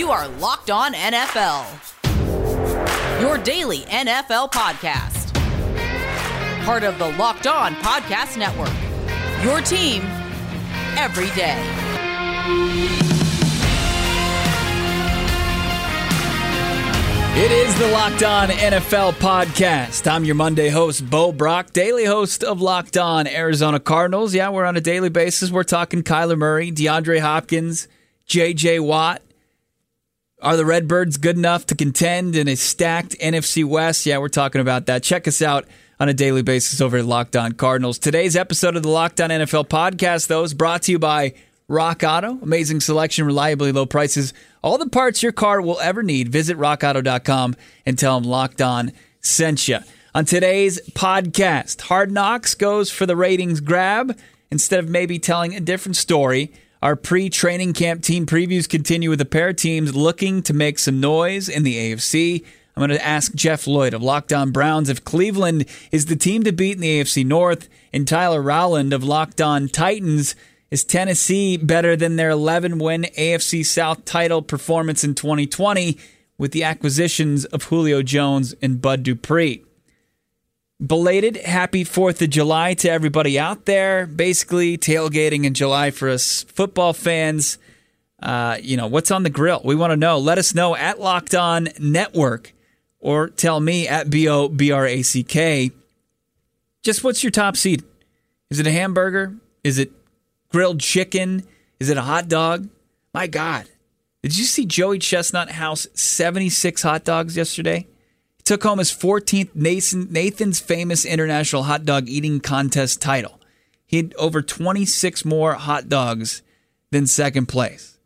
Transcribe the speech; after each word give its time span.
You 0.00 0.10
are 0.10 0.26
Locked 0.28 0.70
On 0.70 0.94
NFL, 0.94 1.66
your 3.20 3.36
daily 3.36 3.80
NFL 3.80 4.50
podcast. 4.50 5.34
Part 6.64 6.84
of 6.84 6.98
the 6.98 7.10
Locked 7.18 7.46
On 7.46 7.74
Podcast 7.74 8.38
Network, 8.38 8.72
your 9.44 9.60
team 9.60 10.00
every 10.96 11.28
day. 11.36 11.54
It 17.36 17.52
is 17.52 17.78
the 17.78 17.88
Locked 17.88 18.22
On 18.22 18.48
NFL 18.48 19.12
podcast. 19.16 20.10
I'm 20.10 20.24
your 20.24 20.34
Monday 20.34 20.70
host, 20.70 21.10
Bo 21.10 21.30
Brack, 21.30 21.74
daily 21.74 22.06
host 22.06 22.42
of 22.42 22.62
Locked 22.62 22.96
On 22.96 23.26
Arizona 23.26 23.78
Cardinals. 23.78 24.34
Yeah, 24.34 24.48
we're 24.48 24.64
on 24.64 24.78
a 24.78 24.80
daily 24.80 25.10
basis. 25.10 25.50
We're 25.50 25.62
talking 25.62 26.02
Kyler 26.02 26.38
Murray, 26.38 26.72
DeAndre 26.72 27.20
Hopkins, 27.20 27.86
JJ 28.26 28.80
Watt. 28.80 29.20
Are 30.42 30.56
the 30.56 30.64
Redbirds 30.64 31.18
good 31.18 31.36
enough 31.36 31.66
to 31.66 31.74
contend 31.74 32.34
in 32.34 32.48
a 32.48 32.54
stacked 32.54 33.14
NFC 33.18 33.62
West? 33.62 34.06
Yeah, 34.06 34.16
we're 34.18 34.28
talking 34.28 34.62
about 34.62 34.86
that. 34.86 35.02
Check 35.02 35.28
us 35.28 35.42
out 35.42 35.66
on 35.98 36.08
a 36.08 36.14
daily 36.14 36.40
basis 36.40 36.80
over 36.80 36.96
at 36.96 37.04
Locked 37.04 37.36
On 37.36 37.52
Cardinals. 37.52 37.98
Today's 37.98 38.36
episode 38.36 38.74
of 38.74 38.82
the 38.82 38.88
Locked 38.88 39.20
On 39.20 39.28
NFL 39.28 39.68
podcast, 39.68 40.28
though, 40.28 40.42
is 40.42 40.54
brought 40.54 40.80
to 40.82 40.92
you 40.92 40.98
by 40.98 41.34
Rock 41.68 42.02
Auto. 42.02 42.38
Amazing 42.40 42.80
selection, 42.80 43.26
reliably 43.26 43.70
low 43.70 43.84
prices, 43.84 44.32
all 44.62 44.78
the 44.78 44.88
parts 44.88 45.22
your 45.22 45.32
car 45.32 45.60
will 45.60 45.78
ever 45.80 46.02
need. 46.02 46.30
Visit 46.30 46.56
rockauto.com 46.56 47.54
and 47.84 47.98
tell 47.98 48.18
them 48.18 48.30
Locked 48.30 48.62
On 48.62 48.92
sent 49.20 49.68
you. 49.68 49.80
On 50.14 50.24
today's 50.24 50.80
podcast, 50.92 51.82
Hard 51.82 52.10
Knocks 52.10 52.54
goes 52.54 52.90
for 52.90 53.04
the 53.04 53.14
ratings 53.14 53.60
grab 53.60 54.18
instead 54.50 54.80
of 54.80 54.88
maybe 54.88 55.18
telling 55.18 55.54
a 55.54 55.60
different 55.60 55.96
story. 55.96 56.50
Our 56.82 56.96
pre 56.96 57.28
training 57.28 57.74
camp 57.74 58.02
team 58.02 58.24
previews 58.24 58.66
continue 58.66 59.10
with 59.10 59.20
a 59.20 59.26
pair 59.26 59.50
of 59.50 59.56
teams 59.56 59.94
looking 59.94 60.42
to 60.44 60.54
make 60.54 60.78
some 60.78 60.98
noise 60.98 61.46
in 61.46 61.62
the 61.62 61.76
AFC. 61.76 62.42
I'm 62.74 62.80
going 62.80 62.88
to 62.98 63.04
ask 63.04 63.34
Jeff 63.34 63.66
Lloyd 63.66 63.92
of 63.92 64.02
Locked 64.02 64.32
On 64.32 64.50
Browns 64.50 64.88
if 64.88 65.04
Cleveland 65.04 65.66
is 65.92 66.06
the 66.06 66.16
team 66.16 66.42
to 66.44 66.52
beat 66.52 66.76
in 66.76 66.80
the 66.80 67.00
AFC 67.00 67.26
North, 67.26 67.68
and 67.92 68.08
Tyler 68.08 68.40
Rowland 68.40 68.94
of 68.94 69.04
Locked 69.04 69.42
On 69.42 69.68
Titans 69.68 70.34
is 70.70 70.82
Tennessee 70.82 71.58
better 71.58 71.96
than 71.96 72.16
their 72.16 72.30
11 72.30 72.78
win 72.78 73.02
AFC 73.18 73.66
South 73.66 74.06
title 74.06 74.40
performance 74.40 75.04
in 75.04 75.14
2020 75.14 75.98
with 76.38 76.52
the 76.52 76.64
acquisitions 76.64 77.44
of 77.44 77.64
Julio 77.64 78.02
Jones 78.02 78.54
and 78.62 78.80
Bud 78.80 79.02
Dupree? 79.02 79.64
Belated 80.84 81.36
happy 81.36 81.84
4th 81.84 82.22
of 82.22 82.30
July 82.30 82.72
to 82.74 82.90
everybody 82.90 83.38
out 83.38 83.66
there. 83.66 84.06
Basically, 84.06 84.78
tailgating 84.78 85.44
in 85.44 85.52
July 85.52 85.90
for 85.90 86.08
us 86.08 86.44
football 86.44 86.94
fans. 86.94 87.58
Uh, 88.22 88.56
you 88.62 88.78
know, 88.78 88.86
what's 88.86 89.10
on 89.10 89.22
the 89.22 89.30
grill? 89.30 89.60
We 89.62 89.74
want 89.74 89.90
to 89.90 89.96
know. 89.96 90.18
Let 90.18 90.38
us 90.38 90.54
know 90.54 90.74
at 90.74 90.98
Locked 90.98 91.34
On 91.34 91.68
Network 91.78 92.54
or 92.98 93.28
tell 93.28 93.60
me 93.60 93.88
at 93.88 94.08
B 94.08 94.26
O 94.26 94.48
B 94.48 94.72
R 94.72 94.86
A 94.86 95.02
C 95.02 95.22
K. 95.22 95.70
Just 96.82 97.04
what's 97.04 97.22
your 97.22 97.30
top 97.30 97.58
seed? 97.58 97.82
Is 98.48 98.58
it 98.58 98.66
a 98.66 98.72
hamburger? 98.72 99.34
Is 99.62 99.78
it 99.78 99.92
grilled 100.48 100.80
chicken? 100.80 101.42
Is 101.78 101.90
it 101.90 101.98
a 101.98 102.02
hot 102.02 102.28
dog? 102.28 102.68
My 103.12 103.26
God. 103.26 103.66
Did 104.22 104.38
you 104.38 104.44
see 104.44 104.64
Joey 104.64 104.98
Chestnut 104.98 105.50
house 105.50 105.86
76 105.94 106.82
hot 106.82 107.04
dogs 107.04 107.36
yesterday? 107.36 107.86
Took 108.50 108.64
home 108.64 108.80
his 108.80 108.90
14th 108.90 109.54
Nathan, 109.54 110.08
Nathan's 110.10 110.58
famous 110.58 111.04
international 111.04 111.62
hot 111.62 111.84
dog 111.84 112.08
eating 112.08 112.40
contest 112.40 113.00
title. 113.00 113.38
He 113.86 113.98
had 113.98 114.12
over 114.16 114.42
26 114.42 115.24
more 115.24 115.54
hot 115.54 115.88
dogs 115.88 116.42
than 116.90 117.06
second 117.06 117.46
place. 117.46 117.96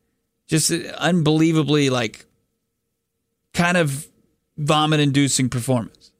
Just 0.46 0.70
unbelievably, 0.70 1.88
like, 1.88 2.26
kind 3.54 3.78
of 3.78 4.06
vomit 4.58 5.00
inducing 5.00 5.48
performance. 5.48 6.12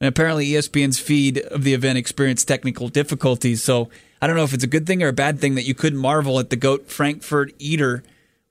And 0.00 0.08
apparently, 0.08 0.46
ESPN's 0.46 0.98
feed 0.98 1.36
of 1.36 1.62
the 1.62 1.74
event 1.74 1.98
experienced 1.98 2.48
technical 2.48 2.88
difficulties. 2.88 3.62
So 3.62 3.90
I 4.22 4.26
don't 4.26 4.36
know 4.36 4.44
if 4.44 4.54
it's 4.54 4.64
a 4.64 4.68
good 4.68 4.86
thing 4.86 5.02
or 5.02 5.08
a 5.08 5.12
bad 5.12 5.38
thing 5.38 5.54
that 5.56 5.64
you 5.66 5.74
couldn't 5.74 5.98
marvel 5.98 6.38
at 6.40 6.48
the 6.48 6.56
GOAT 6.56 6.90
Frankfurt 6.90 7.52
Eater 7.58 8.02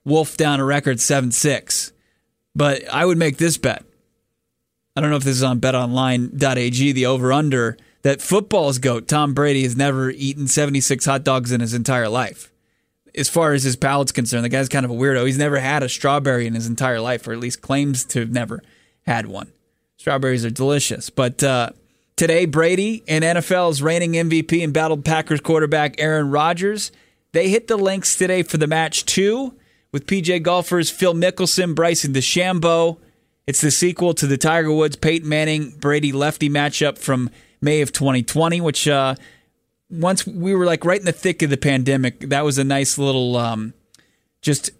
wolf 0.04 0.36
down 0.36 0.60
a 0.60 0.64
record 0.64 1.00
7 1.00 1.32
6. 1.32 1.92
But 2.54 2.88
I 2.94 3.04
would 3.04 3.18
make 3.18 3.38
this 3.38 3.58
bet. 3.58 3.85
I 4.96 5.02
don't 5.02 5.10
know 5.10 5.16
if 5.16 5.24
this 5.24 5.36
is 5.36 5.42
on 5.42 5.60
betonline.ag, 5.60 6.92
the 6.92 7.06
over 7.06 7.30
under, 7.30 7.76
that 8.00 8.22
football's 8.22 8.78
GOAT, 8.78 9.06
Tom 9.06 9.34
Brady, 9.34 9.62
has 9.64 9.76
never 9.76 10.10
eaten 10.10 10.48
76 10.48 11.04
hot 11.04 11.22
dogs 11.22 11.52
in 11.52 11.60
his 11.60 11.74
entire 11.74 12.08
life. 12.08 12.50
As 13.14 13.28
far 13.28 13.52
as 13.52 13.62
his 13.62 13.76
palate's 13.76 14.12
concerned, 14.12 14.44
the 14.44 14.48
guy's 14.48 14.70
kind 14.70 14.86
of 14.86 14.90
a 14.90 14.94
weirdo. 14.94 15.26
He's 15.26 15.36
never 15.36 15.58
had 15.58 15.82
a 15.82 15.88
strawberry 15.88 16.46
in 16.46 16.54
his 16.54 16.66
entire 16.66 17.00
life, 17.00 17.28
or 17.28 17.32
at 17.32 17.40
least 17.40 17.60
claims 17.60 18.04
to 18.06 18.20
have 18.20 18.30
never 18.30 18.62
had 19.02 19.26
one. 19.26 19.52
Strawberries 19.98 20.44
are 20.44 20.50
delicious. 20.50 21.10
But 21.10 21.42
uh, 21.42 21.70
today, 22.16 22.46
Brady 22.46 23.02
and 23.06 23.22
NFL's 23.22 23.82
reigning 23.82 24.12
MVP 24.12 24.64
and 24.64 24.72
battled 24.72 25.04
Packers 25.04 25.40
quarterback 25.40 25.96
Aaron 25.98 26.30
Rodgers, 26.30 26.90
they 27.32 27.50
hit 27.50 27.66
the 27.66 27.76
links 27.76 28.16
today 28.16 28.42
for 28.42 28.56
the 28.56 28.66
match 28.66 29.04
two 29.04 29.54
with 29.92 30.06
PGA 30.06 30.42
golfers 30.42 30.90
Phil 30.90 31.14
Mickelson, 31.14 31.74
Bryson 31.74 32.14
DeChambeau. 32.14 32.98
It's 33.46 33.60
the 33.60 33.70
sequel 33.70 34.12
to 34.14 34.26
the 34.26 34.36
Tiger 34.36 34.72
Woods 34.72 34.96
Peyton 34.96 35.28
Manning 35.28 35.70
Brady 35.70 36.10
lefty 36.10 36.50
matchup 36.50 36.98
from 36.98 37.30
May 37.60 37.80
of 37.80 37.92
2020, 37.92 38.60
which 38.60 38.88
uh, 38.88 39.14
once 39.88 40.26
we 40.26 40.52
were 40.52 40.66
like 40.66 40.84
right 40.84 40.98
in 40.98 41.06
the 41.06 41.12
thick 41.12 41.42
of 41.42 41.50
the 41.50 41.56
pandemic, 41.56 42.18
that 42.28 42.44
was 42.44 42.58
a 42.58 42.64
nice 42.64 42.98
little 42.98 43.36
um, 43.36 43.72
just 44.42 44.70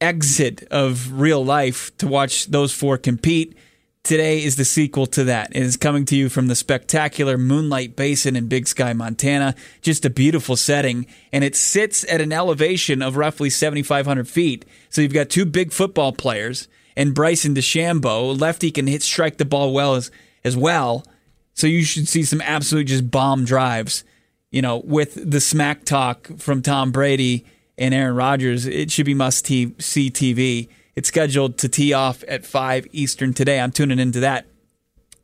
exit 0.00 0.64
of 0.64 1.20
real 1.20 1.44
life 1.44 1.96
to 1.98 2.08
watch 2.08 2.46
those 2.46 2.72
four 2.72 2.98
compete. 2.98 3.56
Today 4.02 4.42
is 4.42 4.56
the 4.56 4.64
sequel 4.64 5.06
to 5.06 5.22
that. 5.24 5.54
It 5.54 5.62
is 5.62 5.76
coming 5.76 6.04
to 6.06 6.16
you 6.16 6.28
from 6.28 6.48
the 6.48 6.56
spectacular 6.56 7.38
Moonlight 7.38 7.94
Basin 7.94 8.34
in 8.34 8.48
Big 8.48 8.66
Sky, 8.66 8.94
Montana. 8.94 9.54
Just 9.80 10.04
a 10.04 10.10
beautiful 10.10 10.56
setting. 10.56 11.06
And 11.32 11.44
it 11.44 11.54
sits 11.54 12.04
at 12.10 12.20
an 12.20 12.32
elevation 12.32 13.00
of 13.00 13.16
roughly 13.16 13.50
7,500 13.50 14.26
feet. 14.26 14.64
So 14.88 15.02
you've 15.02 15.12
got 15.12 15.28
two 15.28 15.44
big 15.44 15.72
football 15.72 16.12
players 16.12 16.66
and 16.98 17.14
Bryson 17.14 17.54
DeChambeau. 17.54 18.38
Lefty 18.38 18.72
can 18.72 18.88
hit 18.88 19.02
strike 19.02 19.38
the 19.38 19.44
ball 19.44 19.72
well 19.72 19.94
as, 19.94 20.10
as 20.44 20.56
well. 20.56 21.06
So 21.54 21.68
you 21.68 21.84
should 21.84 22.08
see 22.08 22.24
some 22.24 22.40
absolute 22.40 22.88
just 22.88 23.10
bomb 23.10 23.44
drives. 23.44 24.02
You 24.50 24.62
know, 24.62 24.78
with 24.78 25.30
the 25.30 25.40
smack 25.40 25.84
talk 25.84 26.28
from 26.38 26.60
Tom 26.60 26.90
Brady 26.90 27.46
and 27.78 27.94
Aaron 27.94 28.16
Rodgers, 28.16 28.66
it 28.66 28.90
should 28.90 29.06
be 29.06 29.14
must 29.14 29.46
see 29.46 29.74
TV. 29.78 30.68
It's 30.96 31.08
scheduled 31.08 31.56
to 31.58 31.68
tee 31.68 31.92
off 31.92 32.24
at 32.26 32.44
5 32.44 32.88
Eastern 32.90 33.32
today. 33.32 33.60
I'm 33.60 33.70
tuning 33.70 34.00
into 34.00 34.18
that. 34.20 34.46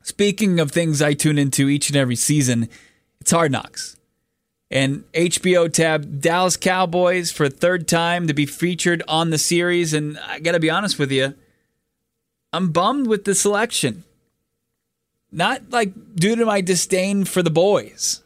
Speaking 0.01 0.61
of 0.61 0.71
things 0.71 1.01
I 1.01 1.13
tune 1.13 1.37
into 1.37 1.67
each 1.67 1.89
and 1.89 1.97
every 1.97 2.15
season, 2.15 2.69
it's 3.19 3.31
Hard 3.31 3.51
Knocks. 3.51 3.97
And 4.71 5.03
HBO 5.13 5.71
tab 5.71 6.21
Dallas 6.21 6.55
Cowboys 6.55 7.31
for 7.31 7.45
a 7.45 7.49
third 7.49 7.87
time 7.87 8.27
to 8.27 8.33
be 8.33 8.45
featured 8.45 9.03
on 9.07 9.31
the 9.31 9.37
series. 9.37 9.93
And 9.93 10.17
I 10.19 10.39
got 10.39 10.53
to 10.53 10.59
be 10.59 10.69
honest 10.69 10.97
with 10.97 11.11
you, 11.11 11.33
I'm 12.55 12.71
bummed 12.71 13.07
with 13.07 13.25
the 13.25 13.35
selection. 13.35 14.03
Not 15.31 15.69
like 15.69 15.93
due 16.15 16.35
to 16.35 16.45
my 16.45 16.61
disdain 16.61 17.25
for 17.25 17.43
the 17.43 17.49
boys, 17.49 18.23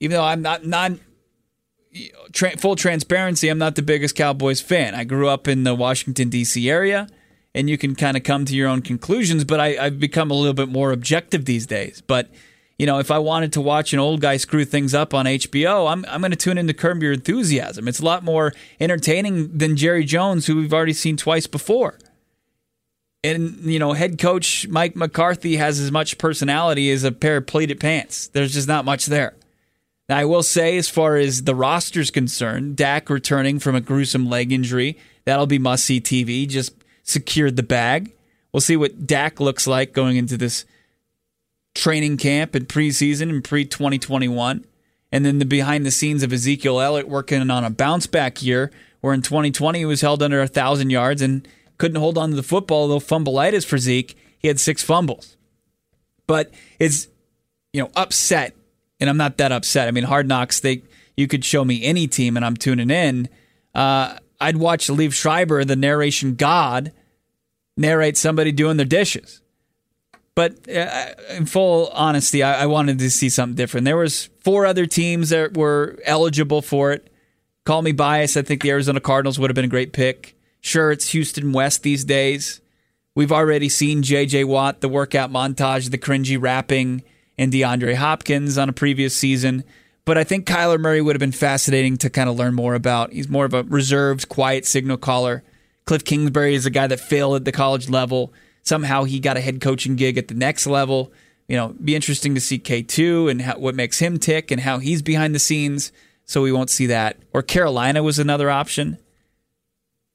even 0.00 0.16
though 0.16 0.24
I'm 0.24 0.40
not 0.40 0.64
not 0.64 0.92
tra- 2.32 2.56
full 2.56 2.76
transparency, 2.76 3.48
I'm 3.48 3.58
not 3.58 3.74
the 3.74 3.82
biggest 3.82 4.14
Cowboys 4.14 4.60
fan. 4.60 4.94
I 4.94 5.04
grew 5.04 5.28
up 5.28 5.48
in 5.48 5.64
the 5.64 5.74
Washington, 5.74 6.28
D.C. 6.28 6.70
area, 6.70 7.08
and 7.54 7.68
you 7.68 7.76
can 7.76 7.94
kind 7.94 8.16
of 8.16 8.22
come 8.22 8.44
to 8.46 8.54
your 8.54 8.68
own 8.68 8.82
conclusions, 8.82 9.44
but 9.44 9.60
I, 9.60 9.76
I've 9.78 10.00
become 10.00 10.30
a 10.30 10.34
little 10.34 10.54
bit 10.54 10.68
more 10.68 10.92
objective 10.92 11.44
these 11.44 11.66
days. 11.66 12.00
But, 12.00 12.30
you 12.78 12.86
know, 12.86 12.98
if 12.98 13.10
I 13.10 13.18
wanted 13.18 13.52
to 13.54 13.60
watch 13.60 13.92
an 13.92 13.98
old 13.98 14.20
guy 14.20 14.36
screw 14.36 14.64
things 14.64 14.94
up 14.94 15.12
on 15.12 15.26
HBO, 15.26 15.90
I'm, 15.90 16.04
I'm 16.08 16.20
going 16.20 16.30
to 16.30 16.36
tune 16.36 16.58
into 16.58 16.74
Curb 16.74 17.02
Your 17.02 17.12
Enthusiasm. 17.12 17.88
It's 17.88 18.00
a 18.00 18.04
lot 18.04 18.22
more 18.22 18.52
entertaining 18.80 19.56
than 19.56 19.76
Jerry 19.76 20.04
Jones, 20.04 20.46
who 20.46 20.56
we've 20.56 20.72
already 20.72 20.92
seen 20.92 21.16
twice 21.16 21.46
before. 21.46 21.98
And, 23.24 23.58
you 23.64 23.78
know, 23.78 23.94
head 23.94 24.18
coach 24.18 24.68
Mike 24.68 24.94
McCarthy 24.94 25.56
has 25.56 25.80
as 25.80 25.90
much 25.90 26.18
personality 26.18 26.90
as 26.90 27.02
a 27.02 27.10
pair 27.10 27.38
of 27.38 27.46
pleated 27.46 27.80
pants. 27.80 28.28
There's 28.28 28.52
just 28.54 28.68
not 28.68 28.84
much 28.84 29.06
there. 29.06 29.34
Now, 30.08 30.18
I 30.18 30.24
will 30.24 30.42
say, 30.42 30.78
as 30.78 30.88
far 30.88 31.16
as 31.16 31.42
the 31.42 31.54
roster's 31.54 32.10
concerned, 32.10 32.76
Dak 32.76 33.10
returning 33.10 33.58
from 33.58 33.74
a 33.74 33.80
gruesome 33.80 34.28
leg 34.28 34.52
injury, 34.52 34.96
that'll 35.24 35.46
be 35.46 35.58
must 35.58 35.84
see 35.84 36.00
TV. 36.00 36.48
Just 36.48 36.72
secured 37.02 37.56
the 37.56 37.62
bag. 37.62 38.12
We'll 38.52 38.60
see 38.60 38.76
what 38.76 39.06
Dak 39.06 39.40
looks 39.40 39.66
like 39.66 39.92
going 39.92 40.16
into 40.16 40.36
this 40.36 40.64
training 41.74 42.16
camp 42.16 42.54
and 42.54 42.68
preseason 42.68 43.30
and 43.30 43.44
pre 43.44 43.64
2021. 43.64 44.64
And 45.10 45.24
then 45.24 45.38
the 45.38 45.44
behind 45.44 45.84
the 45.84 45.90
scenes 45.90 46.22
of 46.22 46.32
Ezekiel 46.32 46.80
Elliott 46.80 47.08
working 47.08 47.50
on 47.50 47.64
a 47.64 47.70
bounce 47.70 48.06
back 48.06 48.42
year, 48.42 48.70
where 49.00 49.14
in 49.14 49.22
2020 49.22 49.78
he 49.78 49.84
was 49.84 50.00
held 50.00 50.22
under 50.22 50.38
1,000 50.38 50.90
yards 50.90 51.22
and 51.22 51.46
couldn't 51.78 52.00
hold 52.00 52.18
on 52.18 52.30
to 52.30 52.36
the 52.36 52.42
football, 52.42 52.88
though 52.88 52.98
fumbleitis 52.98 53.64
for 53.64 53.78
Zeke. 53.78 54.16
He 54.38 54.48
had 54.48 54.60
six 54.60 54.82
fumbles. 54.82 55.36
But 56.26 56.52
it's, 56.78 57.08
you 57.72 57.82
know, 57.82 57.90
upset 57.96 58.54
and 59.00 59.08
I'm 59.08 59.16
not 59.16 59.36
that 59.38 59.52
upset. 59.52 59.88
I 59.88 59.90
mean, 59.90 60.04
Hard 60.04 60.28
Knocks, 60.28 60.60
they 60.60 60.82
you 61.16 61.26
could 61.26 61.44
show 61.44 61.64
me 61.64 61.84
any 61.84 62.06
team 62.06 62.36
and 62.36 62.44
I'm 62.44 62.56
tuning 62.56 62.90
in. 62.90 63.28
Uh, 63.74 64.18
I'd 64.40 64.56
watch 64.56 64.86
Liev 64.86 65.12
Schreiber, 65.12 65.64
the 65.64 65.76
narration 65.76 66.34
god, 66.34 66.92
narrate 67.76 68.16
somebody 68.16 68.52
doing 68.52 68.76
their 68.76 68.86
dishes. 68.86 69.40
But 70.34 70.68
uh, 70.68 71.14
in 71.30 71.46
full 71.46 71.88
honesty, 71.88 72.44
I, 72.44 72.62
I 72.62 72.66
wanted 72.66 73.00
to 73.00 73.10
see 73.10 73.28
something 73.28 73.56
different. 73.56 73.84
There 73.84 73.96
was 73.96 74.30
four 74.40 74.66
other 74.66 74.86
teams 74.86 75.30
that 75.30 75.56
were 75.56 75.98
eligible 76.04 76.62
for 76.62 76.92
it. 76.92 77.12
Call 77.64 77.82
me 77.82 77.90
biased. 77.90 78.36
I 78.36 78.42
think 78.42 78.62
the 78.62 78.70
Arizona 78.70 79.00
Cardinals 79.00 79.38
would 79.38 79.50
have 79.50 79.56
been 79.56 79.64
a 79.64 79.68
great 79.68 79.92
pick. 79.92 80.36
Sure, 80.60 80.90
it's 80.90 81.10
Houston 81.10 81.52
West 81.52 81.82
these 81.82 82.04
days. 82.04 82.60
We've 83.14 83.32
already 83.32 83.68
seen 83.68 84.02
J.J. 84.02 84.44
Watt, 84.44 84.80
the 84.80 84.88
workout 84.88 85.30
montage, 85.30 85.90
the 85.90 85.98
cringy 85.98 86.40
rapping, 86.40 87.02
and 87.36 87.52
DeAndre 87.52 87.94
Hopkins 87.94 88.58
on 88.58 88.68
a 88.68 88.72
previous 88.72 89.14
season. 89.16 89.64
But 90.04 90.18
I 90.18 90.24
think 90.24 90.46
Kyler 90.46 90.78
Murray 90.78 91.02
would 91.02 91.16
have 91.16 91.20
been 91.20 91.32
fascinating 91.32 91.96
to 91.98 92.10
kind 92.10 92.30
of 92.30 92.36
learn 92.36 92.54
more 92.54 92.74
about. 92.74 93.12
He's 93.12 93.28
more 93.28 93.44
of 93.44 93.54
a 93.54 93.62
reserved, 93.64 94.28
quiet 94.28 94.66
signal 94.66 94.96
caller. 94.96 95.42
Cliff 95.84 96.04
Kingsbury 96.04 96.54
is 96.54 96.66
a 96.66 96.70
guy 96.70 96.86
that 96.86 97.00
failed 97.00 97.36
at 97.36 97.44
the 97.44 97.52
college 97.52 97.88
level. 97.88 98.32
Somehow 98.62 99.04
he 99.04 99.20
got 99.20 99.36
a 99.36 99.40
head 99.40 99.60
coaching 99.60 99.96
gig 99.96 100.16
at 100.16 100.28
the 100.28 100.34
next 100.34 100.66
level. 100.66 101.12
You 101.46 101.56
know, 101.56 101.74
be 101.82 101.94
interesting 101.94 102.34
to 102.34 102.40
see 102.40 102.58
K2 102.58 103.30
and 103.30 103.42
how, 103.42 103.58
what 103.58 103.74
makes 103.74 103.98
him 103.98 104.18
tick 104.18 104.50
and 104.50 104.60
how 104.60 104.78
he's 104.78 105.02
behind 105.02 105.34
the 105.34 105.38
scenes. 105.38 105.92
So 106.24 106.42
we 106.42 106.52
won't 106.52 106.70
see 106.70 106.86
that. 106.86 107.16
Or 107.32 107.42
Carolina 107.42 108.02
was 108.02 108.18
another 108.18 108.50
option. 108.50 108.98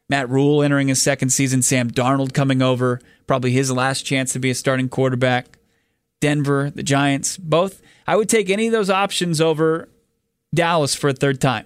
Matt 0.10 0.30
Rhule 0.30 0.62
entering 0.62 0.90
his 0.90 1.02
second 1.02 1.30
season, 1.30 1.62
Sam 1.62 1.90
Darnold 1.90 2.34
coming 2.34 2.62
over, 2.62 3.00
probably 3.26 3.52
his 3.52 3.72
last 3.72 4.04
chance 4.04 4.34
to 4.34 4.40
be 4.40 4.50
a 4.50 4.56
starting 4.56 4.90
quarterback. 4.90 5.58
Denver, 6.20 6.70
the 6.70 6.84
Giants, 6.84 7.38
both. 7.38 7.82
I 8.08 8.16
would 8.16 8.30
take 8.30 8.50
any 8.50 8.68
of 8.68 8.74
those 8.74 8.90
options 8.90 9.42
over 9.42 9.90
Dallas 10.54 10.96
for 10.96 11.10
a 11.10 11.14
third 11.14 11.42
time. 11.42 11.66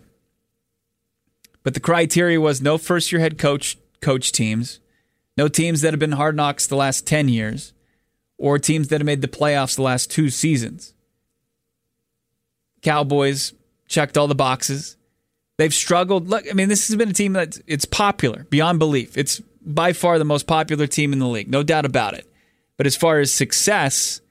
But 1.63 1.74
the 1.74 1.80
criteria 1.80 2.39
was 2.39 2.62
no 2.62 2.78
first 2.78 3.12
year 3.12 3.19
head 3.19 3.38
coach 3.38 3.78
coach 4.01 4.31
teams, 4.31 4.80
no 5.36 5.48
teams 5.48 5.81
that 5.81 5.94
have 5.94 6.00
been 6.00 6.13
hard 6.13 6.36
knocks 6.36 6.66
the 6.66 6.75
last 6.75 7.06
10 7.06 7.30
years, 7.30 7.74
or 8.38 8.57
teams 8.57 8.88
that 8.88 9.01
have 9.01 9.06
made 9.06 9.22
the 9.22 9.28
playoffs 9.28 9.75
the 9.75 9.81
last 9.81 10.10
two 10.10 10.30
seasons. 10.30 10.94
Cowboys 12.81 13.54
checked 13.88 14.18
all 14.18 14.28
the 14.28 14.36
boxes. 14.36 14.95
They've 15.57 15.74
struggled. 15.74 16.30
Look, 16.30 16.45
I 16.50 16.54
mean, 16.54 16.69
this 16.69 16.88
has 16.88 16.95
been 16.95 17.09
a 17.09 17.13
team 17.13 17.33
that 17.33 17.59
it's 17.68 17.86
popular 17.86 18.45
beyond 18.50 18.80
belief. 18.80 19.18
It's 19.18 19.42
by 19.62 19.94
far 19.94 20.19
the 20.19 20.25
most 20.25 20.48
popular 20.48 20.88
team 20.88 21.13
in 21.13 21.19
the 21.19 21.27
league, 21.27 21.50
no 21.50 21.63
doubt 21.63 21.86
about 21.86 22.13
it. 22.13 22.31
But 22.77 22.86
as 22.86 22.95
far 22.95 23.19
as 23.19 23.33
success, 23.33 24.21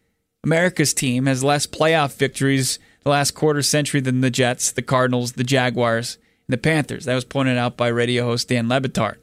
America's 0.44 0.94
team 0.94 1.26
has 1.26 1.42
less 1.42 1.66
playoff 1.66 2.16
victories 2.16 2.78
the 3.02 3.10
last 3.10 3.32
quarter 3.32 3.62
century 3.62 4.00
than 4.00 4.20
the 4.20 4.30
Jets, 4.30 4.72
the 4.72 4.82
Cardinals, 4.82 5.32
the 5.32 5.44
Jaguars, 5.44 6.18
and 6.46 6.52
the 6.52 6.58
Panthers. 6.58 7.04
That 7.04 7.14
was 7.14 7.24
pointed 7.24 7.58
out 7.58 7.76
by 7.76 7.88
radio 7.88 8.24
host 8.24 8.48
Dan 8.48 8.68
Le 8.68 8.80
Batard. 8.80 9.16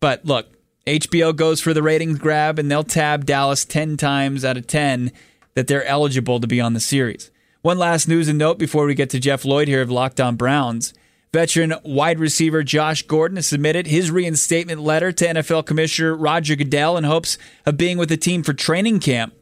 But 0.00 0.24
look, 0.24 0.48
HBO 0.86 1.34
goes 1.34 1.60
for 1.60 1.74
the 1.74 1.82
ratings 1.82 2.18
grab, 2.18 2.58
and 2.58 2.70
they'll 2.70 2.84
tab 2.84 3.24
Dallas 3.24 3.64
10 3.64 3.96
times 3.96 4.44
out 4.44 4.56
of 4.56 4.66
10 4.66 5.12
that 5.54 5.66
they're 5.66 5.84
eligible 5.84 6.40
to 6.40 6.46
be 6.46 6.60
on 6.60 6.74
the 6.74 6.80
series. 6.80 7.30
One 7.62 7.78
last 7.78 8.06
news 8.06 8.28
and 8.28 8.38
note 8.38 8.56
before 8.56 8.86
we 8.86 8.94
get 8.94 9.10
to 9.10 9.18
Jeff 9.18 9.44
Lloyd 9.44 9.66
here 9.66 9.82
of 9.82 9.90
Locked 9.90 10.20
On 10.20 10.36
Browns. 10.36 10.94
Veteran 11.32 11.74
wide 11.84 12.20
receiver 12.20 12.62
Josh 12.62 13.02
Gordon 13.02 13.34
has 13.34 13.48
submitted 13.48 13.88
his 13.88 14.12
reinstatement 14.12 14.80
letter 14.80 15.10
to 15.10 15.26
NFL 15.26 15.66
Commissioner 15.66 16.14
Roger 16.14 16.54
Goodell 16.54 16.96
in 16.96 17.02
hopes 17.02 17.36
of 17.66 17.76
being 17.76 17.98
with 17.98 18.10
the 18.10 18.16
team 18.16 18.44
for 18.44 18.52
training 18.52 19.00
camp. 19.00 19.34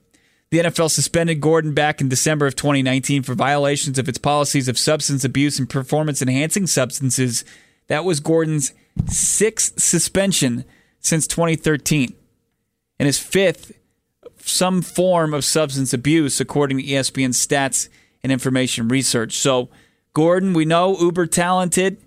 The 0.51 0.61
NFL 0.61 0.91
suspended 0.91 1.43
Gordon 1.43 1.75
back 1.75 2.01
in 2.01 2.09
December 2.09 2.47
of 2.47 2.57
2019 2.57 3.23
for 3.23 3.35
violations 3.35 3.99
of 3.99 4.09
its 4.09 4.19
policies 4.19 4.67
of 4.67 4.79
substance 4.79 5.23
abuse 5.23 5.59
and 5.59 5.69
performance 5.69 6.23
enhancing 6.23 6.67
substances. 6.67 7.45
That 7.89 8.07
was 8.07 8.21
Gordon's 8.21 8.73
sixth 9.07 9.79
suspension 9.79 10.65
since 11.01 11.27
2013 11.27 12.15
and 12.99 13.07
his 13.07 13.19
fifth 13.19 13.73
some 14.39 14.81
form 14.81 15.35
of 15.35 15.45
substance 15.45 15.93
abuse, 15.93 16.41
according 16.41 16.79
to 16.79 16.85
ESPN 16.85 17.31
stats 17.31 17.89
and 18.23 18.33
information 18.33 18.89
research. 18.89 19.39
So, 19.39 19.69
Gordon, 20.13 20.53
we 20.53 20.65
know 20.65 20.97
uber 20.99 21.27
talented. 21.27 21.99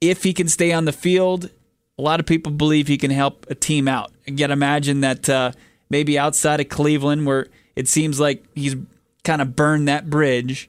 If 0.00 0.22
he 0.22 0.32
can 0.32 0.48
stay 0.48 0.72
on 0.72 0.84
the 0.84 0.92
field, 0.92 1.50
a 1.98 2.02
lot 2.02 2.20
of 2.20 2.26
people 2.26 2.52
believe 2.52 2.88
he 2.88 2.98
can 2.98 3.10
help 3.10 3.46
a 3.48 3.54
team 3.54 3.88
out. 3.88 4.12
Again, 4.26 4.50
imagine 4.50 5.00
that 5.00 5.28
uh, 5.28 5.52
maybe 5.88 6.18
outside 6.18 6.60
of 6.60 6.68
Cleveland, 6.68 7.26
where 7.26 7.46
it 7.74 7.88
seems 7.88 8.20
like 8.20 8.44
he's 8.54 8.76
kind 9.24 9.40
of 9.40 9.56
burned 9.56 9.88
that 9.88 10.10
bridge, 10.10 10.68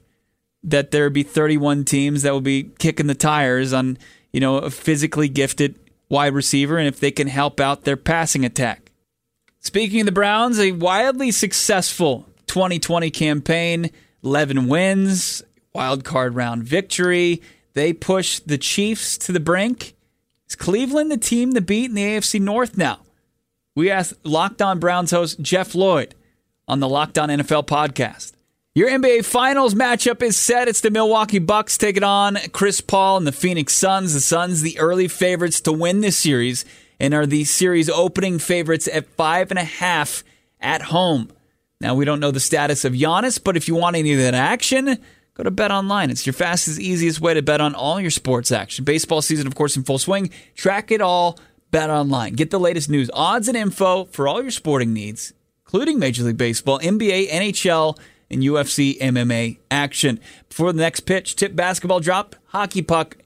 that 0.64 0.90
there 0.90 1.04
would 1.04 1.12
be 1.12 1.22
31 1.22 1.84
teams 1.84 2.22
that 2.22 2.32
will 2.32 2.40
be 2.40 2.64
kicking 2.78 3.06
the 3.06 3.14
tires 3.14 3.72
on, 3.72 3.98
you 4.32 4.40
know, 4.40 4.58
a 4.58 4.70
physically 4.70 5.28
gifted 5.28 5.78
wide 6.08 6.34
receiver, 6.34 6.78
and 6.78 6.88
if 6.88 7.00
they 7.00 7.10
can 7.10 7.28
help 7.28 7.60
out 7.60 7.84
their 7.84 7.96
passing 7.96 8.44
attack. 8.44 8.90
Speaking 9.60 10.00
of 10.00 10.06
the 10.06 10.12
Browns, 10.12 10.58
a 10.58 10.72
wildly 10.72 11.30
successful 11.30 12.26
2020 12.46 13.10
campaign 13.10 13.90
11 14.22 14.68
wins, 14.68 15.42
wild 15.72 16.04
card 16.04 16.34
round 16.34 16.64
victory. 16.64 17.42
They 17.74 17.92
push 17.92 18.40
the 18.40 18.58
Chiefs 18.58 19.16
to 19.18 19.32
the 19.32 19.40
brink. 19.40 19.94
Is 20.48 20.56
Cleveland 20.56 21.10
the 21.10 21.16
team 21.16 21.54
to 21.54 21.60
beat 21.60 21.90
in 21.90 21.94
the 21.94 22.02
AFC 22.02 22.40
North 22.40 22.76
now? 22.76 23.00
We 23.74 23.90
asked 23.90 24.14
Locked 24.24 24.60
On 24.60 24.78
Browns 24.78 25.10
host 25.12 25.40
Jeff 25.40 25.74
Lloyd 25.74 26.14
on 26.66 26.80
the 26.80 26.88
Locked 26.88 27.18
On 27.18 27.28
NFL 27.28 27.66
podcast. 27.66 28.32
Your 28.74 28.90
NBA 28.90 29.24
Finals 29.24 29.74
matchup 29.74 30.22
is 30.22 30.36
set. 30.36 30.68
It's 30.68 30.80
the 30.80 30.90
Milwaukee 30.90 31.38
Bucks 31.38 31.76
taking 31.76 32.04
on 32.04 32.36
Chris 32.52 32.80
Paul 32.80 33.16
and 33.16 33.26
the 33.26 33.32
Phoenix 33.32 33.74
Suns. 33.74 34.14
The 34.14 34.20
Suns, 34.20 34.62
the 34.62 34.78
early 34.78 35.08
favorites 35.08 35.60
to 35.62 35.72
win 35.72 36.00
this 36.00 36.16
series, 36.16 36.64
and 37.00 37.12
are 37.12 37.26
the 37.26 37.44
series 37.44 37.88
opening 37.88 38.38
favorites 38.38 38.88
at 38.92 39.08
five 39.16 39.50
and 39.50 39.58
a 39.58 39.64
half 39.64 40.22
at 40.60 40.82
home. 40.82 41.30
Now, 41.80 41.94
we 41.94 42.04
don't 42.04 42.18
know 42.18 42.32
the 42.32 42.40
status 42.40 42.84
of 42.84 42.92
Giannis, 42.92 43.40
but 43.42 43.56
if 43.56 43.68
you 43.68 43.76
want 43.76 43.94
any 43.94 44.12
of 44.12 44.18
that 44.18 44.34
action, 44.34 44.98
go 45.34 45.44
to 45.44 45.50
Bet 45.52 45.70
Online. 45.70 46.10
It's 46.10 46.26
your 46.26 46.32
fastest, 46.32 46.80
easiest 46.80 47.20
way 47.20 47.34
to 47.34 47.42
bet 47.42 47.60
on 47.60 47.76
all 47.76 48.00
your 48.00 48.10
sports 48.10 48.50
action. 48.50 48.84
Baseball 48.84 49.22
season, 49.22 49.46
of 49.46 49.54
course, 49.54 49.76
in 49.76 49.84
full 49.84 49.98
swing. 49.98 50.30
Track 50.56 50.90
it 50.90 51.00
all. 51.00 51.38
Bet 51.70 51.88
Online. 51.88 52.32
Get 52.32 52.50
the 52.50 52.58
latest 52.58 52.90
news, 52.90 53.10
odds, 53.14 53.46
and 53.46 53.56
info 53.56 54.06
for 54.06 54.26
all 54.26 54.42
your 54.42 54.50
sporting 54.50 54.92
needs, 54.92 55.32
including 55.66 56.00
Major 56.00 56.24
League 56.24 56.36
Baseball, 56.36 56.80
NBA, 56.80 57.28
NHL, 57.28 57.96
and 58.28 58.42
UFC 58.42 58.98
MMA 58.98 59.58
action. 59.70 60.18
Before 60.48 60.72
the 60.72 60.80
next 60.80 61.00
pitch, 61.00 61.36
tip 61.36 61.54
basketball 61.54 62.00
drop, 62.00 62.34
hockey 62.46 62.82
puck 62.82 63.17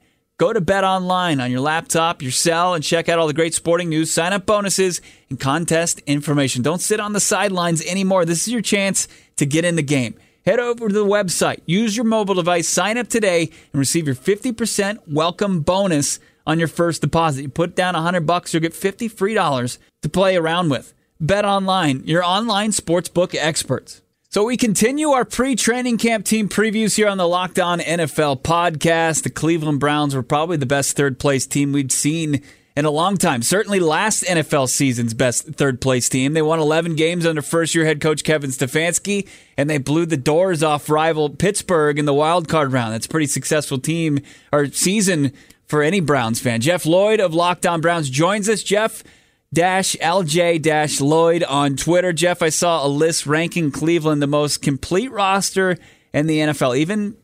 Go 0.42 0.52
to 0.52 0.60
Bet 0.60 0.82
Online 0.82 1.40
on 1.40 1.52
your 1.52 1.60
laptop, 1.60 2.20
your 2.20 2.32
cell, 2.32 2.74
and 2.74 2.82
check 2.82 3.08
out 3.08 3.20
all 3.20 3.28
the 3.28 3.32
great 3.32 3.54
sporting 3.54 3.88
news, 3.88 4.10
sign 4.10 4.32
up 4.32 4.44
bonuses, 4.44 5.00
and 5.30 5.38
contest 5.38 6.00
information. 6.00 6.62
Don't 6.62 6.80
sit 6.80 6.98
on 6.98 7.12
the 7.12 7.20
sidelines 7.20 7.80
anymore. 7.86 8.24
This 8.24 8.48
is 8.48 8.52
your 8.52 8.60
chance 8.60 9.06
to 9.36 9.46
get 9.46 9.64
in 9.64 9.76
the 9.76 9.84
game. 9.84 10.16
Head 10.44 10.58
over 10.58 10.88
to 10.88 10.92
the 10.92 11.06
website, 11.06 11.60
use 11.64 11.96
your 11.96 12.04
mobile 12.04 12.34
device, 12.34 12.66
sign 12.66 12.98
up 12.98 13.06
today, 13.06 13.42
and 13.42 13.78
receive 13.78 14.04
your 14.04 14.16
50% 14.16 14.98
welcome 15.06 15.60
bonus 15.60 16.18
on 16.44 16.58
your 16.58 16.66
first 16.66 17.02
deposit. 17.02 17.42
You 17.42 17.48
put 17.48 17.76
down 17.76 17.94
100 17.94 18.26
bucks, 18.26 18.52
you'll 18.52 18.62
get 18.62 18.74
50 18.74 19.06
free 19.06 19.34
dollars 19.34 19.78
to 20.02 20.08
play 20.08 20.34
around 20.34 20.70
with. 20.70 20.92
Bet 21.20 21.44
Online, 21.44 22.02
your 22.04 22.24
online 22.24 22.72
sportsbook 22.72 23.36
experts. 23.38 24.01
So 24.32 24.44
we 24.44 24.56
continue 24.56 25.10
our 25.10 25.26
pre-training 25.26 25.98
camp 25.98 26.24
team 26.24 26.48
previews 26.48 26.96
here 26.96 27.06
on 27.06 27.18
the 27.18 27.28
Locked 27.28 27.58
On 27.58 27.80
NFL 27.80 28.40
podcast. 28.40 29.24
The 29.24 29.28
Cleveland 29.28 29.78
Browns 29.78 30.14
were 30.14 30.22
probably 30.22 30.56
the 30.56 30.64
best 30.64 30.96
third 30.96 31.18
place 31.18 31.46
team 31.46 31.70
we'd 31.70 31.92
seen 31.92 32.40
in 32.74 32.86
a 32.86 32.90
long 32.90 33.18
time. 33.18 33.42
Certainly 33.42 33.80
last 33.80 34.24
NFL 34.24 34.70
season's 34.70 35.12
best 35.12 35.48
third 35.48 35.82
place 35.82 36.08
team. 36.08 36.32
They 36.32 36.40
won 36.40 36.60
11 36.60 36.96
games 36.96 37.26
under 37.26 37.42
first 37.42 37.74
year 37.74 37.84
head 37.84 38.00
coach 38.00 38.24
Kevin 38.24 38.48
Stefanski, 38.48 39.28
and 39.58 39.68
they 39.68 39.76
blew 39.76 40.06
the 40.06 40.16
doors 40.16 40.62
off 40.62 40.88
rival 40.88 41.28
Pittsburgh 41.28 41.98
in 41.98 42.06
the 42.06 42.14
wild 42.14 42.48
card 42.48 42.72
round. 42.72 42.94
That's 42.94 43.04
a 43.04 43.10
pretty 43.10 43.26
successful 43.26 43.78
team 43.78 44.18
or 44.50 44.68
season 44.68 45.34
for 45.66 45.82
any 45.82 46.00
Browns 46.00 46.40
fan. 46.40 46.62
Jeff 46.62 46.86
Lloyd 46.86 47.20
of 47.20 47.34
Locked 47.34 47.66
On 47.66 47.82
Browns 47.82 48.08
joins 48.08 48.48
us. 48.48 48.62
Jeff, 48.62 49.04
dash 49.52 49.96
LJ 49.96 50.62
dash 50.62 51.00
Lloyd 51.00 51.42
on 51.44 51.76
Twitter. 51.76 52.12
Jeff, 52.12 52.42
I 52.42 52.48
saw 52.48 52.86
a 52.86 52.88
list 52.88 53.26
ranking 53.26 53.70
Cleveland 53.70 54.22
the 54.22 54.26
most 54.26 54.62
complete 54.62 55.10
roster 55.10 55.78
in 56.12 56.26
the 56.26 56.38
NFL, 56.38 56.76
even 56.76 57.16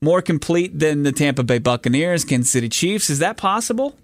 more 0.00 0.22
complete 0.22 0.78
than 0.78 1.02
the 1.02 1.12
Tampa 1.12 1.42
Bay 1.42 1.58
Buccaneers, 1.58 2.24
Kansas 2.24 2.50
City 2.50 2.68
Chiefs. 2.68 3.10
Is 3.10 3.18
that 3.20 3.36
possible? 3.36 3.96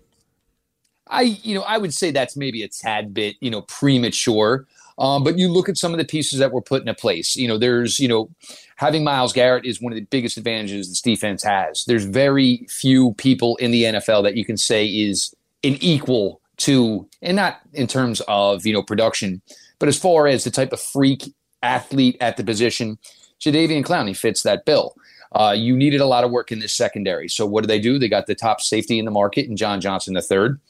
I, 1.09 1.23
you 1.23 1.55
know, 1.55 1.63
I 1.63 1.79
would 1.79 1.93
say 1.93 2.11
that's 2.11 2.37
maybe 2.37 2.63
a 2.63 2.69
tad 2.69 3.13
bit, 3.13 3.37
you 3.41 3.51
know, 3.51 3.63
premature. 3.63 4.67
Um, 4.99 5.25
but 5.25 5.39
you 5.39 5.49
look 5.49 5.69
at 5.69 5.77
some 5.77 5.93
of 5.93 5.99
the 5.99 6.05
pieces 6.05 6.39
that 6.39 6.53
were 6.53 6.63
put 6.63 6.81
into 6.81 6.95
place. 6.95 7.37
You 7.37 7.49
know, 7.49 7.59
there's, 7.59 7.99
you 7.99 8.09
know, 8.09 8.31
having 8.77 9.05
Myles 9.05 9.33
Garrett 9.33 9.67
is 9.67 9.81
one 9.81 9.93
of 9.93 9.97
the 9.97 10.05
biggest 10.05 10.37
advantages 10.37 10.89
this 10.89 11.01
defense 11.01 11.43
has. 11.43 11.85
There's 11.85 12.05
very 12.05 12.67
few 12.69 13.15
people 13.15 13.57
in 13.57 13.71
the 13.71 13.85
NFL 13.85 14.23
that 14.23 14.37
you 14.37 14.45
can 14.45 14.57
say 14.57 14.87
is 14.87 15.35
an 15.65 15.77
equal 15.81 16.42
to, 16.63 17.09
and 17.21 17.37
not 17.37 17.61
in 17.73 17.87
terms 17.87 18.23
of, 18.29 18.65
you 18.65 18.73
know, 18.73 18.83
production, 18.83 19.43
but 19.79 19.89
as 19.89 19.99
far 19.99 20.27
as 20.27 20.45
the 20.45 20.51
type 20.51 20.73
of 20.73 20.81
freak 20.81 21.35
athlete 21.63 22.17
at 22.21 22.37
the 22.37 22.45
position, 22.45 22.99
Jadeveon 23.41 23.85
Clowney 23.85 24.17
fits 24.17 24.43
that 24.43 24.65
bill. 24.65 24.95
Uh, 25.33 25.55
you 25.57 25.77
needed 25.77 26.01
a 26.01 26.07
lot 26.07 26.25
of 26.25 26.31
work 26.31 26.53
in 26.53 26.61
this 26.61 26.73
secondary. 26.73 27.29
So 27.29 27.47
what 27.47 27.63
do 27.63 27.67
they 27.67 27.81
do? 27.81 27.99
They 27.99 28.09
got 28.09 28.27
the 28.27 28.35
top 28.35 28.61
safety 28.61 28.99
in 28.99 29.05
the 29.05 29.11
market 29.11 29.49
and 29.49 29.59
John 29.59 29.81
Johnson 29.81 30.15
the 30.15 30.23
third. 30.23 30.61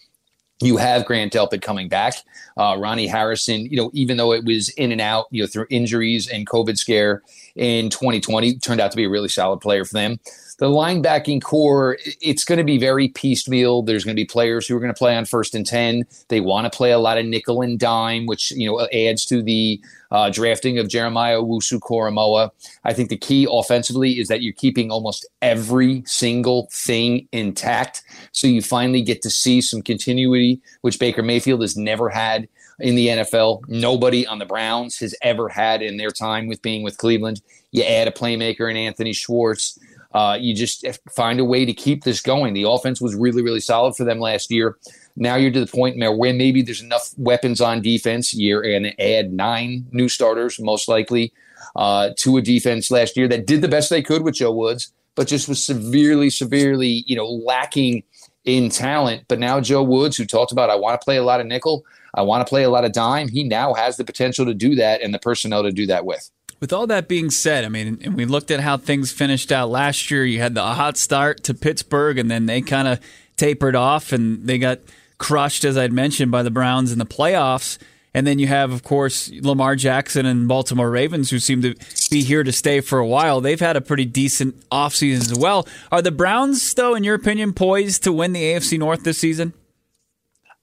You 0.63 0.77
have 0.77 1.05
Grant 1.05 1.33
Delpit 1.33 1.61
coming 1.61 1.89
back. 1.89 2.15
Uh, 2.57 2.77
Ronnie 2.79 3.09
Harrison, 3.09 3.67
you 3.67 3.77
know, 3.77 3.91
even 3.93 4.17
though 4.17 4.33
it 4.33 4.45
was 4.45 4.69
in 4.71 4.93
and 4.93 5.01
out, 5.01 5.27
you 5.31 5.43
know, 5.43 5.49
through 5.49 5.67
injuries 5.71 6.29
and 6.29 6.47
COVID 6.47 6.79
scare 6.79 7.23
in 7.57 7.91
2020, 7.91 8.59
turned 8.59 8.81
out 8.81 8.93
to 8.93 8.97
be 8.97 9.05
a 9.05 9.11
really 9.11 9.29
solid 9.29 9.61
player 9.61 9.85
for 9.85 9.95
them. 9.95 10.21
The 10.63 10.69
linebacking 10.69 11.43
core, 11.43 11.99
it's 12.21 12.45
going 12.45 12.59
to 12.59 12.65
be 12.65 12.79
very 12.79 13.09
piecemeal. 13.09 13.83
There's 13.83 14.05
going 14.05 14.15
to 14.15 14.21
be 14.21 14.25
players 14.25 14.65
who 14.65 14.77
are 14.77 14.79
going 14.79 14.95
to 14.95 14.97
play 14.97 15.17
on 15.17 15.25
first 15.25 15.57
and 15.57 15.67
10. 15.67 16.05
They 16.29 16.39
want 16.39 16.73
to 16.73 16.77
play 16.77 16.93
a 16.93 17.01
lot 17.01 17.19
of 17.19 17.27
nickel 17.27 17.63
and 17.63 17.81
dime, 17.81 18.27
which, 18.27 18.53
you 18.53 18.71
know, 18.71 18.87
adds 18.93 19.25
to 19.25 19.43
the 19.43 19.81
uh, 20.13 20.31
drafting 20.31 20.79
of 20.79 20.89
Jeremiah 20.89 21.39
Owusu 21.39 21.81
Koramoah. 21.81 22.51
I 22.85 22.93
think 22.93 23.09
the 23.09 23.17
key 23.17 23.45
offensively 23.51 24.21
is 24.21 24.29
that 24.29 24.43
you're 24.43 24.53
keeping 24.53 24.93
almost 24.93 25.29
every 25.41 26.05
single 26.07 26.69
thing 26.71 27.27
intact. 27.33 28.05
So 28.31 28.47
you 28.47 28.63
finally 28.63 29.03
get 29.03 29.21
to 29.23 29.31
see 29.31 29.63
some 29.63 29.83
continuity, 29.83 30.61
which 30.83 31.01
Baker 31.01 31.25
Mayfield 31.25 31.63
has 31.63 31.77
never 31.77 32.09
had 32.09 32.47
in 32.79 32.95
the 32.95 33.09
NFL. 33.09 33.63
Nobody 33.69 34.29
on 34.29 34.39
the 34.39 34.47
Browns 34.47 34.99
has 35.01 35.13
ever 35.23 35.49
had 35.49 35.83
in 35.83 35.97
their 35.97 36.11
time 36.11 36.47
with 36.47 36.63
being 36.63 36.85
with 36.85 36.99
Cleveland. 36.99 37.43
You 37.73 37.83
add 37.85 38.07
a 38.07 38.13
playmaker 38.13 38.71
in 38.71 38.77
Anthony 38.77 39.13
Schwartz. 39.13 39.79
Uh, 40.15 40.37
you 40.41 40.55
just 40.55 40.85
find 41.15 41.41
a 41.41 41.45
way 41.45 41.65
to 41.65 41.73
keep 41.73 42.05
this 42.05 42.21
going. 42.21 42.55
The 42.55 42.69
offense 42.69 43.01
was 43.01 43.15
really, 43.15 43.43
really 43.43 43.61
solid 43.61 43.97
for 43.97 44.05
them 44.05 44.19
last 44.19 44.51
year. 44.51 44.77
Now 45.17 45.37
you're 45.37 45.51
to 45.51 45.61
the 45.61 45.67
point 45.67 45.99
where 45.99 46.35
maybe 46.35 46.63
there's 46.63 46.83
enough 46.83 47.11
weapons 47.17 47.61
on 47.61 47.83
defense. 47.83 48.35
You're 48.35 48.63
going 48.63 48.85
to 48.85 49.03
add 49.03 49.33
nine 49.33 49.87
new 49.91 50.09
starters, 50.09 50.59
most 50.61 50.89
likely, 50.89 51.33
uh, 51.77 52.11
to 52.19 52.37
a 52.37 52.43
defense 52.43 52.91
last 52.91 53.17
year 53.17 53.29
that 53.29 53.47
did 53.47 53.63
the 53.63 53.69
best 53.69 53.91
they 53.91 54.03
could 54.03 54.23
with 54.23 54.35
Joe 54.35 54.53
Woods, 54.53 54.93
but 55.15 55.29
just 55.29 55.49
was 55.49 55.63
severely, 55.63 56.31
severely, 56.31 57.05
you 57.07 57.17
know, 57.17 57.27
lacking 57.27 58.03
in 58.45 58.69
talent. 58.69 59.25
But 59.29 59.39
now 59.39 59.61
Joe 59.61 59.83
Woods, 59.83 60.17
who 60.17 60.25
talked 60.25 60.53
about, 60.53 60.71
I 60.71 60.77
want 60.77 61.01
to 61.01 61.05
play 61.05 61.17
a 61.17 61.23
lot 61.23 61.41
of 61.41 61.47
nickel, 61.47 61.85
I 62.15 62.23
want 62.23 62.47
to 62.47 62.49
play 62.49 62.65
a 62.65 62.71
lot 62.71 62.85
of 62.85 62.93
dime, 62.93 63.29
he 63.29 63.45
now 63.45 63.75
has 63.75 63.97
the 63.97 64.05
potential 64.05 64.45
to 64.47 64.55
do 64.55 64.75
that 64.77 65.01
and 65.01 65.15
the 65.15 65.19
personnel 65.19 65.63
to 65.63 65.73
do 65.73 65.87
that 65.87 66.05
with. 66.05 66.31
With 66.63 66.73
all 66.73 66.87
that 66.87 67.09
being 67.09 67.29
said, 67.33 67.65
I 67.65 67.69
mean, 67.69 67.99
and 68.05 68.15
we 68.15 68.25
looked 68.25 68.53
at 68.53 68.61
how 68.61 68.77
things 68.77 69.11
finished 69.11 69.51
out 69.51 69.69
last 69.69 70.13
year. 70.13 70.25
You 70.25 70.39
had 70.39 70.55
the 70.55 70.63
hot 70.63 70.97
start 70.97 71.43
to 71.43 71.55
Pittsburgh, 71.55 72.19
and 72.19 72.31
then 72.31 72.47
they 72.47 72.61
kind 72.61 72.87
of 72.87 73.01
tapered 73.37 73.75
off, 73.75 74.13
and 74.13 74.47
they 74.47 74.59
got 74.59 74.79
crushed, 75.19 75.65
as 75.65 75.77
I'd 75.77 75.93
mentioned, 75.93 76.31
by 76.31 76.45
the 76.45 76.53
Browns 76.53 76.93
in 76.93 77.01
the 77.01 77.05
playoffs. 77.05 77.79
And 78.15 78.29
then 78.29 78.39
you 78.39 78.47
have, 78.47 78.71
of 78.71 78.85
course, 78.85 79.29
Lamar 79.41 79.75
Jackson 79.75 80.25
and 80.25 80.47
Baltimore 80.47 80.89
Ravens, 80.89 81.31
who 81.31 81.41
seem 81.41 81.63
to 81.63 81.75
be 82.13 82.23
here 82.23 82.45
to 82.45 82.53
stay 82.53 82.81
for 82.81 83.01
a 83.01 83.07
while. 83.09 83.41
They've 83.41 83.59
had 83.59 83.75
a 83.75 83.81
pretty 83.81 84.05
decent 84.05 84.55
offseason 84.71 85.33
as 85.33 85.37
well. 85.37 85.67
Are 85.91 86.01
the 86.01 86.13
Browns, 86.13 86.75
though, 86.75 86.95
in 86.95 87.03
your 87.03 87.17
opinion, 87.17 87.55
poised 87.55 88.05
to 88.05 88.13
win 88.13 88.35
the 88.35 88.43
AFC 88.53 88.79
North 88.79 89.03
this 89.03 89.19
season? 89.19 89.53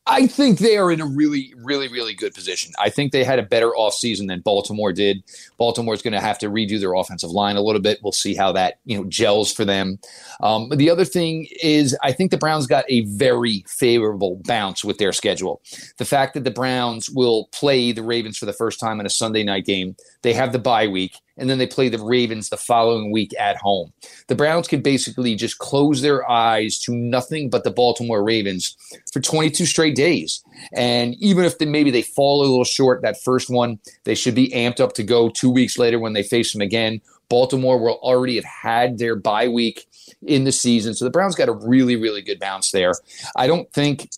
I 0.10 0.26
think 0.26 0.58
they 0.58 0.76
are 0.76 0.92
in 0.92 1.02
a 1.02 1.06
really, 1.06 1.54
really, 1.56 1.88
really 1.88 2.16
good 2.16 2.34
position. 2.34 2.74
I 2.80 2.90
think 2.90 3.12
they 3.12 3.24
had 3.24 3.38
a 3.38 3.44
better 3.44 3.70
offseason 3.70 4.28
than 4.28 4.40
Baltimore 4.42 4.92
did. 4.92 5.24
Baltimore's 5.58 6.02
going 6.02 6.14
to 6.14 6.20
have 6.20 6.40
to 6.40 6.50
redo 6.50 6.80
their 6.80 6.94
offensive 6.94 7.30
line 7.30 7.58
a 7.58 7.62
little 7.62 7.82
bit. 7.82 8.00
We'll 8.02 8.12
see 8.12 8.34
how 8.34 8.52
that 8.54 8.80
you 8.86 8.98
know 8.98 9.04
gels 9.06 9.54
for 9.54 9.66
them. 9.66 10.00
Um, 10.42 10.70
the 10.70 10.90
other 10.90 11.06
thing 11.06 11.48
is, 11.62 11.96
I 12.02 12.12
think 12.12 12.32
the 12.32 12.38
Browns 12.38 12.66
got 12.66 12.86
a 12.90 13.06
very 13.06 13.64
favorable 13.68 14.42
bounce 14.46 14.84
with 14.84 14.98
their 14.98 15.14
schedule. 15.14 15.62
The 15.98 16.06
fact 16.06 16.34
that 16.34 16.44
the 16.44 16.52
Browns 16.52 17.10
will 17.10 17.48
play 17.52 17.92
the 17.92 18.04
Ravens 18.04 18.38
for 18.38 18.48
the 18.48 18.54
first 18.54 18.80
time 18.80 19.00
in 19.00 19.06
a 19.06 19.12
Sunday 19.12 19.44
night 19.44 19.66
game, 19.66 19.96
they 20.24 20.34
have 20.34 20.54
the 20.54 20.60
bye 20.60 20.88
week 20.88 21.20
and 21.40 21.50
then 21.50 21.58
they 21.58 21.68
play 21.68 21.90
the 21.90 22.04
Ravens 22.04 22.50
the 22.50 22.58
following 22.58 23.12
week 23.12 23.34
at 23.40 23.58
home. 23.58 23.92
The 24.28 24.36
Browns 24.36 24.68
could 24.68 24.84
basically 24.84 25.36
just 25.36 25.58
close 25.58 26.02
their 26.02 26.30
eyes 26.30 26.78
to 26.80 26.94
nothing 26.94 27.50
but 27.50 27.64
the 27.64 27.72
Baltimore 27.72 28.24
Ravens 28.24 28.76
for 29.12 29.20
22 29.20 29.66
straight 29.66 29.96
days. 29.96 30.44
And 30.74 31.16
even 31.16 31.46
if 31.46 31.58
they, 31.58 31.66
maybe 31.66 31.92
they 31.92 32.02
fall 32.02 32.42
a 32.42 32.48
little 32.48 32.64
short 32.64 33.02
that 33.02 33.22
first 33.22 33.50
one, 33.50 33.80
they 34.04 34.16
should 34.16 34.36
be 34.36 34.50
amped 34.50 34.80
up 34.80 34.94
to 34.94 35.04
go 35.04 35.30
two 35.30 35.50
weeks 35.50 35.78
later 35.78 36.00
when 36.00 36.14
they 36.14 36.24
face 36.24 36.52
them 36.52 36.62
again. 36.62 37.02
Baltimore 37.30 37.80
will 37.80 38.00
already 38.02 38.36
have 38.36 38.46
had 38.46 38.98
their 38.98 39.16
bye 39.16 39.48
week 39.48 39.88
in 40.26 40.44
the 40.44 40.52
season. 40.52 40.94
So 40.96 41.06
the 41.06 41.12
Browns 41.12 41.36
got 41.36 41.48
a 41.48 41.54
really, 41.54 41.96
really 41.96 42.22
good 42.22 42.40
bounce 42.40 42.72
there. 42.72 42.94
I 43.36 43.48
don't 43.48 43.72
think 43.72 44.10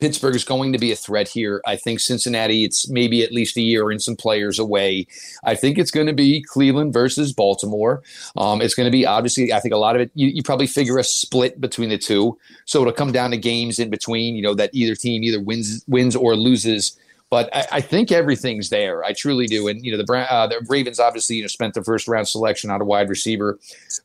Pittsburgh 0.00 0.34
is 0.34 0.44
going 0.44 0.72
to 0.72 0.78
be 0.78 0.92
a 0.92 0.96
threat 0.96 1.28
here. 1.28 1.60
I 1.66 1.76
think 1.76 2.00
Cincinnati, 2.00 2.64
it's 2.64 2.88
maybe 2.88 3.22
at 3.22 3.32
least 3.32 3.56
a 3.56 3.62
year 3.62 3.90
and 3.90 4.00
some 4.00 4.16
players 4.16 4.58
away. 4.58 5.06
I 5.44 5.54
think 5.54 5.78
it's 5.78 5.90
going 5.90 6.06
to 6.06 6.12
be 6.12 6.42
Cleveland 6.42 6.92
versus 6.92 7.32
Baltimore. 7.32 8.02
Um, 8.36 8.60
it's 8.60 8.74
going 8.74 8.86
to 8.86 8.90
be 8.90 9.06
obviously, 9.06 9.52
I 9.52 9.60
think 9.60 9.74
a 9.74 9.78
lot 9.78 9.96
of 9.96 10.02
it, 10.02 10.10
you, 10.14 10.28
you, 10.28 10.42
probably 10.42 10.66
figure 10.66 10.98
a 10.98 11.04
split 11.04 11.60
between 11.60 11.88
the 11.88 11.98
two. 11.98 12.38
So 12.64 12.80
it'll 12.80 12.92
come 12.92 13.12
down 13.12 13.30
to 13.32 13.36
games 13.36 13.78
in 13.78 13.90
between, 13.90 14.36
you 14.36 14.42
know, 14.42 14.54
that 14.54 14.70
either 14.72 14.94
team 14.94 15.24
either 15.24 15.40
wins, 15.40 15.84
wins 15.88 16.14
or 16.14 16.36
loses 16.36 16.98
but 17.30 17.54
I, 17.54 17.66
I, 17.72 17.80
think 17.80 18.12
everything's 18.12 18.68
there. 18.70 19.04
I 19.04 19.12
truly 19.12 19.46
do. 19.46 19.68
And 19.68 19.84
you 19.84 19.96
know, 19.96 20.02
the, 20.02 20.12
uh, 20.12 20.46
the 20.46 20.64
Ravens 20.68 21.00
obviously 21.00 21.36
you 21.36 21.42
know 21.42 21.48
spent 21.48 21.74
the 21.74 21.82
first 21.82 22.08
round 22.08 22.28
selection 22.28 22.70
on 22.70 22.80
a 22.80 22.84
wide 22.84 23.08
receiver, 23.08 23.58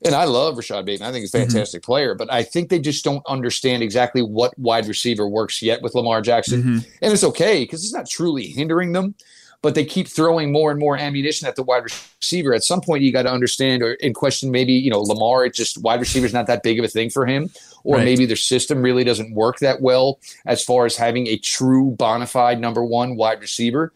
and 0.04 0.16
I 0.16 0.26
love 0.26 0.58
Rashod 0.58 0.86
Bateman. 0.86 1.10
I 1.10 1.12
think 1.12 1.24
he's 1.24 1.34
a 1.34 1.38
mm-hmm. 1.38 1.52
fantastic 1.52 1.82
mm-hmm. 1.82 1.92
player. 1.92 2.16
But 2.16 2.32
I 2.32 2.44
think 2.44 2.70
they 2.70 2.80
just 2.80 3.04
don't 3.04 3.24
understand 3.28 3.84
exactly 3.84 4.22
what 4.22 4.58
wide 4.58 4.88
receiver 4.88 5.28
works 5.28 5.62
yet 5.62 5.82
with 5.82 5.96
Lamar 5.96 6.22
Jackson, 6.22 6.62
mm-hmm. 6.62 6.90
and 7.02 7.14
it's 7.14 7.24
okay 7.24 7.64
because 7.64 7.84
it's 7.84 7.94
not 7.94 8.10
truly 8.10 8.48
hindering 8.48 8.92
them 8.92 9.16
but 9.62 9.76
they 9.76 9.86
keep 9.86 10.08
throwing 10.08 10.52
more 10.52 10.72
and 10.72 10.80
more 10.80 10.98
ammunition 10.98 11.48
at 11.48 11.56
the 11.56 11.64
wide 11.64 11.84
receiver. 11.84 12.54
At 12.54 12.64
some 12.64 12.82
point, 12.82 13.04
you 13.04 13.12
got 13.12 13.24
to 13.24 13.32
understand 13.32 13.84
or 13.84 13.94
in 13.94 14.14
question 14.14 14.52
maybe 14.52 14.74
you 14.74 14.90
know 14.90 15.02
Lamar. 15.02 15.46
It 15.46 15.54
just 15.54 15.82
wide 15.82 16.00
receiver 16.00 16.26
is 16.26 16.34
not 16.34 16.48
that 16.48 16.64
big 16.64 16.80
of 16.80 16.86
a 16.86 16.88
thing 16.88 17.10
for 17.10 17.26
him, 17.26 17.50
or 17.84 17.98
right. 17.98 18.06
maybe 18.06 18.26
their 18.26 18.36
system 18.36 18.82
really 18.82 19.04
doesn't 19.04 19.34
work 19.34 19.60
that 19.60 19.82
well 19.82 20.20
as 20.46 20.64
far 20.64 20.86
as 20.86 20.96
having 20.96 21.28
a 21.28 21.38
true 21.38 21.92
bona 21.92 22.28
fide 22.28 22.60
number 22.60 22.84
one 22.84 23.16
wide 23.16 23.40
receiver. 23.40 23.94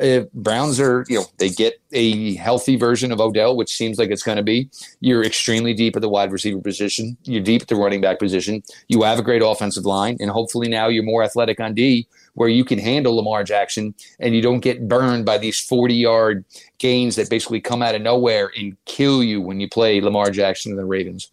If 0.00 0.30
Browns 0.32 0.80
are, 0.80 1.04
you 1.08 1.20
know, 1.20 1.26
they 1.38 1.48
get 1.48 1.80
a 1.92 2.34
healthy 2.34 2.76
version 2.76 3.12
of 3.12 3.20
Odell, 3.20 3.56
which 3.56 3.72
seems 3.72 3.98
like 3.98 4.10
it's 4.10 4.24
going 4.24 4.36
to 4.36 4.42
be. 4.42 4.68
You're 5.00 5.22
extremely 5.22 5.74
deep 5.74 5.94
at 5.94 6.02
the 6.02 6.08
wide 6.08 6.32
receiver 6.32 6.60
position. 6.60 7.16
You're 7.22 7.42
deep 7.42 7.62
at 7.62 7.68
the 7.68 7.76
running 7.76 8.00
back 8.00 8.18
position. 8.18 8.64
You 8.88 9.02
have 9.02 9.18
a 9.18 9.22
great 9.22 9.42
offensive 9.42 9.84
line, 9.84 10.16
and 10.18 10.30
hopefully 10.30 10.68
now 10.68 10.88
you're 10.88 11.04
more 11.04 11.22
athletic 11.22 11.60
on 11.60 11.74
D 11.74 12.08
where 12.36 12.48
you 12.48 12.64
can 12.64 12.78
handle 12.78 13.16
Lamar 13.16 13.42
Jackson 13.42 13.94
and 14.20 14.34
you 14.34 14.42
don't 14.42 14.60
get 14.60 14.88
burned 14.88 15.24
by 15.24 15.38
these 15.38 15.58
40 15.58 15.94
yard 15.94 16.44
gains 16.78 17.16
that 17.16 17.28
basically 17.28 17.60
come 17.60 17.82
out 17.82 17.94
of 17.94 18.02
nowhere 18.02 18.52
and 18.56 18.76
kill 18.84 19.24
you 19.24 19.40
when 19.40 19.58
you 19.58 19.68
play 19.68 20.00
Lamar 20.00 20.30
Jackson 20.30 20.72
and 20.72 20.78
the 20.78 20.84
Ravens. 20.84 21.32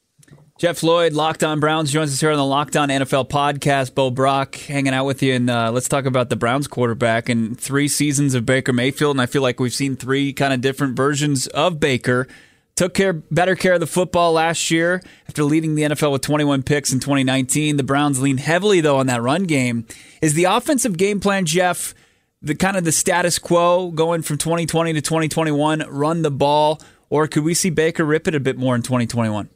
Jeff 0.58 0.82
Lloyd, 0.82 1.14
Locked 1.14 1.44
On 1.44 1.60
Browns, 1.60 1.92
joins 1.92 2.14
us 2.14 2.22
here 2.22 2.32
on 2.32 2.38
the 2.38 2.46
Locked 2.46 2.78
On 2.78 2.88
NFL 2.88 3.28
podcast. 3.28 3.96
Bo 3.96 4.12
Brack 4.12 4.56
hanging 4.56 4.94
out 4.94 5.06
with 5.06 5.22
you, 5.22 5.34
and 5.34 5.50
uh, 5.50 5.72
let's 5.72 5.90
talk 5.90 6.06
about 6.06 6.30
the 6.30 6.36
Browns 6.36 6.68
quarterback 6.68 7.28
and 7.28 7.60
three 7.60 7.88
seasons 7.88 8.34
of 8.34 8.46
Baker 8.46 8.72
Mayfield. 8.72 9.16
And 9.16 9.22
I 9.22 9.26
feel 9.26 9.42
like 9.42 9.60
we've 9.60 9.74
seen 9.74 9.96
three 9.96 10.32
kind 10.32 10.54
of 10.54 10.62
different 10.62 10.96
versions 10.96 11.48
of 11.48 11.80
Baker 11.80 12.28
took 12.76 12.94
care 12.94 13.14
better 13.14 13.56
care 13.56 13.74
of 13.74 13.80
the 13.80 13.88
football 13.88 14.34
last 14.34 14.72
year 14.72 15.02
after 15.28 15.44
leading 15.44 15.76
the 15.76 15.84
NFL 15.84 16.12
with 16.12 16.22
21 16.22 16.64
picks 16.64 16.92
in 16.92 17.00
2019. 17.00 17.78
The 17.78 17.84
Browns 17.84 18.22
lean 18.22 18.38
heavily 18.38 18.82
though 18.82 18.98
on 18.98 19.08
that 19.08 19.22
run 19.22 19.44
game. 19.44 19.86
Is 20.22 20.34
the 20.34 20.46
offensive 20.46 20.98
game 20.98 21.20
plan, 21.20 21.46
Jeff, 21.46 21.94
the 22.42 22.56
kind 22.56 22.78
of 22.78 22.84
the 22.84 22.92
status 22.92 23.40
quo 23.40 23.92
going 23.92 24.22
from 24.22 24.38
2020 24.38 24.94
to 24.94 25.02
2021, 25.02 25.86
run 25.90 26.22
the 26.22 26.32
ball, 26.32 26.82
or 27.10 27.28
could 27.28 27.44
we 27.44 27.54
see 27.54 27.70
Baker 27.70 28.04
rip 28.04 28.28
it 28.28 28.36
a 28.36 28.40
bit 28.40 28.58
more 28.58 28.76
in 28.76 28.82
2021? 28.82 29.50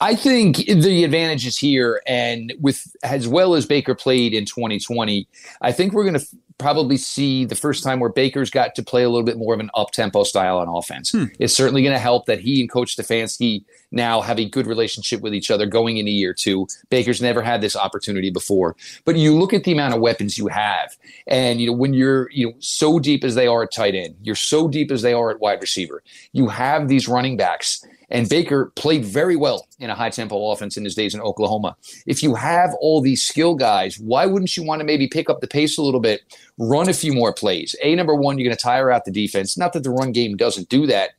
I 0.00 0.14
think 0.14 0.58
the 0.58 1.04
advantage 1.04 1.46
is 1.46 1.56
here, 1.56 2.00
and 2.06 2.52
with 2.60 2.86
as 3.02 3.26
well 3.26 3.54
as 3.54 3.66
Baker 3.66 3.94
played 3.94 4.32
in 4.32 4.44
2020, 4.44 5.26
I 5.60 5.72
think 5.72 5.92
we're 5.92 6.04
going 6.04 6.18
to 6.18 6.26
probably 6.58 6.96
see 6.96 7.44
the 7.44 7.54
first 7.54 7.84
time 7.84 8.00
where 8.00 8.10
Baker's 8.10 8.50
got 8.50 8.74
to 8.74 8.82
play 8.82 9.04
a 9.04 9.08
little 9.08 9.24
bit 9.24 9.38
more 9.38 9.54
of 9.54 9.60
an 9.60 9.70
up 9.74 9.92
tempo 9.92 10.24
style 10.24 10.58
on 10.58 10.68
offense. 10.68 11.12
Hmm. 11.12 11.26
It's 11.38 11.54
certainly 11.54 11.82
going 11.82 11.94
to 11.94 12.00
help 12.00 12.26
that 12.26 12.40
he 12.40 12.60
and 12.60 12.70
Coach 12.70 12.96
Stefanski 12.96 13.64
now 13.90 14.20
have 14.20 14.38
a 14.38 14.48
good 14.48 14.66
relationship 14.66 15.20
with 15.20 15.34
each 15.34 15.50
other 15.50 15.66
going 15.66 15.96
into 15.96 16.10
year 16.10 16.34
two. 16.34 16.66
Baker's 16.90 17.22
never 17.22 17.42
had 17.42 17.60
this 17.60 17.76
opportunity 17.76 18.30
before. 18.30 18.76
But 19.04 19.16
you 19.16 19.38
look 19.38 19.54
at 19.54 19.64
the 19.64 19.72
amount 19.72 19.94
of 19.94 20.00
weapons 20.00 20.36
you 20.36 20.48
have, 20.48 20.96
and 21.26 21.60
you 21.60 21.68
know, 21.68 21.72
when 21.72 21.94
you're 21.94 22.30
you 22.30 22.48
know 22.48 22.54
so 22.58 22.98
deep 22.98 23.24
as 23.24 23.34
they 23.34 23.46
are 23.46 23.62
at 23.62 23.72
tight 23.72 23.94
end, 23.94 24.16
you're 24.22 24.34
so 24.34 24.68
deep 24.68 24.90
as 24.90 25.02
they 25.02 25.12
are 25.12 25.30
at 25.30 25.40
wide 25.40 25.60
receiver, 25.60 26.02
you 26.32 26.48
have 26.48 26.88
these 26.88 27.08
running 27.08 27.36
backs 27.36 27.84
and 28.10 28.28
Baker 28.28 28.72
played 28.74 29.04
very 29.04 29.36
well 29.36 29.66
in 29.78 29.90
a 29.90 29.94
high 29.94 30.10
tempo 30.10 30.50
offense 30.50 30.76
in 30.76 30.84
his 30.84 30.94
days 30.94 31.14
in 31.14 31.20
Oklahoma. 31.20 31.76
If 32.06 32.22
you 32.22 32.34
have 32.34 32.70
all 32.80 33.00
these 33.00 33.22
skill 33.22 33.54
guys, 33.54 33.98
why 33.98 34.26
wouldn't 34.26 34.56
you 34.56 34.62
want 34.62 34.80
to 34.80 34.84
maybe 34.84 35.08
pick 35.08 35.28
up 35.28 35.40
the 35.40 35.46
pace 35.46 35.76
a 35.76 35.82
little 35.82 36.00
bit, 36.00 36.22
run 36.58 36.88
a 36.88 36.92
few 36.92 37.12
more 37.12 37.32
plays? 37.32 37.74
A 37.82 37.94
number 37.94 38.14
one, 38.14 38.38
you're 38.38 38.46
going 38.48 38.56
to 38.56 38.62
tire 38.62 38.90
out 38.90 39.04
the 39.04 39.10
defense. 39.10 39.56
Not 39.56 39.72
that 39.72 39.82
the 39.84 39.90
run 39.90 40.12
game 40.12 40.36
doesn't 40.36 40.68
do 40.68 40.86
that, 40.86 41.10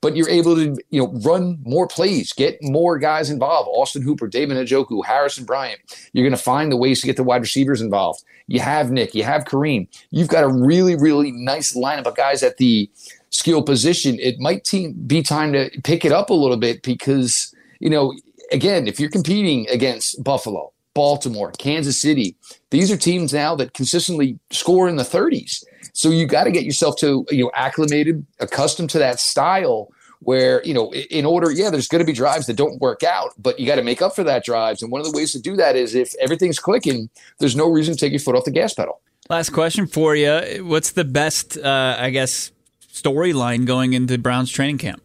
but 0.00 0.16
you're 0.16 0.28
able 0.28 0.54
to 0.56 0.76
you 0.90 1.00
know 1.00 1.12
run 1.24 1.58
more 1.64 1.86
plays, 1.86 2.32
get 2.32 2.58
more 2.62 2.98
guys 2.98 3.30
involved. 3.30 3.68
Austin 3.72 4.02
Hooper, 4.02 4.28
David 4.28 4.56
Njoku, 4.56 5.04
Harrison 5.04 5.44
Bryant. 5.44 5.80
You're 6.12 6.24
going 6.24 6.36
to 6.36 6.42
find 6.42 6.70
the 6.70 6.76
ways 6.76 7.00
to 7.00 7.06
get 7.06 7.16
the 7.16 7.24
wide 7.24 7.42
receivers 7.42 7.80
involved. 7.80 8.22
You 8.46 8.60
have 8.60 8.90
Nick, 8.90 9.14
you 9.14 9.24
have 9.24 9.44
Kareem. 9.44 9.88
You've 10.10 10.28
got 10.28 10.44
a 10.44 10.48
really, 10.48 10.96
really 10.96 11.32
nice 11.32 11.76
lineup 11.76 12.06
of 12.06 12.16
guys 12.16 12.42
at 12.42 12.56
the 12.56 12.90
skill 13.30 13.62
position, 13.62 14.18
it 14.20 14.38
might 14.38 14.64
te- 14.64 14.92
be 14.92 15.22
time 15.22 15.52
to 15.52 15.70
pick 15.84 16.04
it 16.04 16.12
up 16.12 16.30
a 16.30 16.34
little 16.34 16.56
bit 16.56 16.82
because, 16.82 17.54
you 17.80 17.90
know, 17.90 18.14
again, 18.52 18.86
if 18.86 18.98
you're 18.98 19.10
competing 19.10 19.68
against 19.68 20.22
Buffalo, 20.22 20.72
Baltimore, 20.98 21.52
Kansas 21.52 22.00
City. 22.00 22.34
These 22.70 22.90
are 22.90 22.96
teams 22.96 23.32
now 23.32 23.54
that 23.54 23.72
consistently 23.72 24.36
score 24.50 24.88
in 24.88 24.96
the 24.96 25.04
30s. 25.04 25.62
So 25.92 26.10
you 26.10 26.26
got 26.26 26.42
to 26.44 26.50
get 26.50 26.64
yourself 26.64 26.96
to 26.96 27.24
you 27.30 27.44
know 27.44 27.52
acclimated, 27.54 28.26
accustomed 28.40 28.90
to 28.90 28.98
that 28.98 29.20
style 29.20 29.92
where 30.18 30.60
you 30.64 30.74
know 30.74 30.92
in 30.92 31.24
order 31.24 31.52
yeah 31.52 31.70
there's 31.70 31.86
going 31.86 32.00
to 32.00 32.04
be 32.04 32.12
drives 32.12 32.46
that 32.46 32.56
don't 32.56 32.80
work 32.80 33.04
out 33.04 33.30
but 33.38 33.60
you 33.60 33.66
got 33.68 33.76
to 33.76 33.84
make 33.84 34.02
up 34.02 34.16
for 34.16 34.24
that 34.24 34.44
drives 34.44 34.82
and 34.82 34.90
one 34.90 35.00
of 35.00 35.06
the 35.06 35.16
ways 35.16 35.30
to 35.30 35.38
do 35.38 35.54
that 35.54 35.76
is 35.76 35.94
if 35.94 36.12
everything's 36.20 36.58
clicking 36.58 37.08
there's 37.38 37.54
no 37.54 37.70
reason 37.70 37.94
to 37.94 38.00
take 38.00 38.10
your 38.10 38.18
foot 38.18 38.34
off 38.34 38.44
the 38.44 38.50
gas 38.50 38.74
pedal 38.74 39.00
last 39.30 39.50
question 39.50 39.86
for 39.86 40.16
you 40.16 40.64
what's 40.66 40.90
the 40.90 41.04
best 41.04 41.56
uh, 41.56 41.94
i 42.00 42.10
guess 42.10 42.50
storyline 42.92 43.64
going 43.64 43.92
into 43.92 44.18
browns 44.18 44.50
training 44.50 44.76
camp 44.76 45.00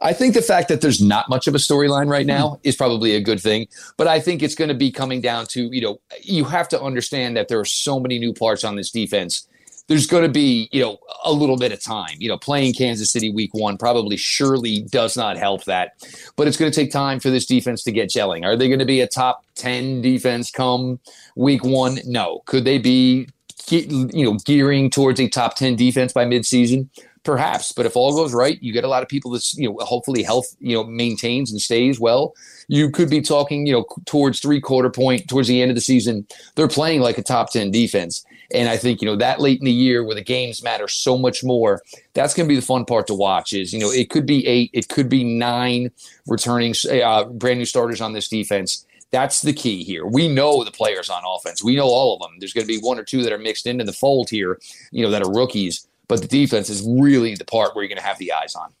I 0.00 0.12
think 0.12 0.34
the 0.34 0.42
fact 0.42 0.68
that 0.68 0.80
there's 0.80 1.00
not 1.00 1.28
much 1.28 1.46
of 1.46 1.54
a 1.54 1.58
storyline 1.58 2.08
right 2.08 2.26
now 2.26 2.48
mm-hmm. 2.48 2.68
is 2.68 2.76
probably 2.76 3.14
a 3.14 3.20
good 3.20 3.40
thing. 3.40 3.68
But 3.96 4.08
I 4.08 4.20
think 4.20 4.42
it's 4.42 4.54
going 4.54 4.68
to 4.68 4.74
be 4.74 4.90
coming 4.90 5.20
down 5.20 5.46
to, 5.46 5.74
you 5.74 5.80
know, 5.80 6.00
you 6.22 6.44
have 6.44 6.68
to 6.70 6.80
understand 6.80 7.36
that 7.36 7.48
there 7.48 7.60
are 7.60 7.64
so 7.64 8.00
many 8.00 8.18
new 8.18 8.32
parts 8.32 8.64
on 8.64 8.76
this 8.76 8.90
defense 8.90 9.46
there's 9.86 10.06
going 10.06 10.22
to 10.22 10.30
be, 10.30 10.68
you 10.72 10.80
know, 10.80 10.98
a 11.24 11.32
little 11.32 11.56
bit 11.56 11.72
of 11.72 11.80
time. 11.80 12.16
You 12.18 12.28
know, 12.28 12.38
playing 12.38 12.74
Kansas 12.74 13.10
City 13.10 13.30
week 13.30 13.52
one 13.52 13.76
probably 13.76 14.16
surely 14.16 14.82
does 14.82 15.16
not 15.16 15.36
help 15.36 15.64
that. 15.64 15.92
But 16.36 16.48
it's 16.48 16.56
going 16.56 16.70
to 16.70 16.74
take 16.74 16.90
time 16.90 17.20
for 17.20 17.30
this 17.30 17.46
defense 17.46 17.82
to 17.84 17.92
get 17.92 18.08
gelling. 18.08 18.44
Are 18.44 18.56
they 18.56 18.68
going 18.68 18.78
to 18.78 18.86
be 18.86 19.00
a 19.00 19.06
top 19.06 19.44
10 19.56 20.00
defense 20.00 20.50
come 20.50 21.00
week 21.36 21.64
one? 21.64 21.98
No. 22.06 22.42
Could 22.46 22.64
they 22.64 22.78
be, 22.78 23.28
you 23.68 24.24
know, 24.24 24.38
gearing 24.44 24.88
towards 24.88 25.20
a 25.20 25.28
top 25.28 25.56
10 25.56 25.76
defense 25.76 26.12
by 26.12 26.24
midseason? 26.24 26.88
Perhaps, 27.24 27.72
but 27.72 27.86
if 27.86 27.96
all 27.96 28.14
goes 28.14 28.34
right, 28.34 28.62
you 28.62 28.72
get 28.72 28.84
a 28.84 28.88
lot 28.88 29.02
of 29.02 29.08
people 29.08 29.30
that's 29.30 29.56
you 29.56 29.68
know 29.68 29.78
hopefully 29.80 30.22
health 30.22 30.54
you 30.60 30.76
know 30.76 30.84
maintains 30.84 31.50
and 31.50 31.60
stays 31.60 31.98
well. 31.98 32.34
You 32.68 32.90
could 32.90 33.08
be 33.08 33.22
talking 33.22 33.66
you 33.66 33.72
know 33.72 33.86
towards 34.04 34.40
three 34.40 34.60
quarter 34.60 34.90
point 34.90 35.26
towards 35.28 35.48
the 35.48 35.62
end 35.62 35.70
of 35.70 35.74
the 35.74 35.80
season. 35.80 36.26
They're 36.54 36.68
playing 36.68 37.00
like 37.00 37.16
a 37.16 37.22
top 37.22 37.50
ten 37.50 37.70
defense, 37.70 38.24
and 38.54 38.68
I 38.68 38.76
think, 38.76 39.00
you 39.00 39.06
know, 39.06 39.16
that 39.16 39.40
late 39.40 39.58
in 39.58 39.64
the 39.64 39.72
year 39.72 40.04
where 40.04 40.14
the 40.14 40.22
games 40.22 40.62
matter 40.62 40.88
so 40.88 41.16
much 41.18 41.42
more, 41.42 41.82
that's 42.14 42.34
going 42.34 42.46
to 42.46 42.48
be 42.48 42.56
the 42.56 42.66
fun 42.66 42.84
part 42.84 43.06
to 43.08 43.14
watch 43.14 43.52
is, 43.52 43.72
you 43.72 43.80
know, 43.80 43.90
it 43.90 44.10
could 44.10 44.26
be 44.26 44.46
eight, 44.46 44.70
it 44.72 44.88
could 44.88 45.08
be 45.08 45.24
nine 45.24 45.90
returning 46.26 46.74
uh, 46.90 47.24
brand 47.24 47.58
new 47.58 47.64
starters 47.64 48.00
on 48.00 48.12
this 48.12 48.28
defense. 48.28 48.86
That's 49.10 49.42
the 49.42 49.52
key 49.52 49.84
here. 49.84 50.06
We 50.06 50.28
know 50.28 50.64
the 50.64 50.72
players 50.72 51.08
on 51.08 51.22
offense. 51.26 51.62
We 51.62 51.76
know 51.76 51.86
all 51.86 52.14
of 52.14 52.20
them. 52.20 52.36
There's 52.38 52.52
going 52.52 52.66
to 52.66 52.72
be 52.72 52.80
one 52.80 52.98
or 52.98 53.04
two 53.04 53.22
that 53.22 53.32
are 53.32 53.38
mixed 53.38 53.66
into 53.66 53.84
the 53.84 53.92
fold 53.92 54.28
here, 54.28 54.58
you 54.90 55.04
know, 55.04 55.10
that 55.10 55.22
are 55.22 55.32
rookies. 55.32 55.86
But 56.08 56.22
the 56.22 56.28
defense 56.28 56.68
is 56.68 56.86
really 56.86 57.34
the 57.34 57.44
part 57.44 57.74
where 57.74 57.82
you're 57.82 57.88
going 57.88 57.98
to 57.98 58.04
have 58.04 58.18
the 58.18 58.32
eyes 58.32 58.54
on. 58.54 58.74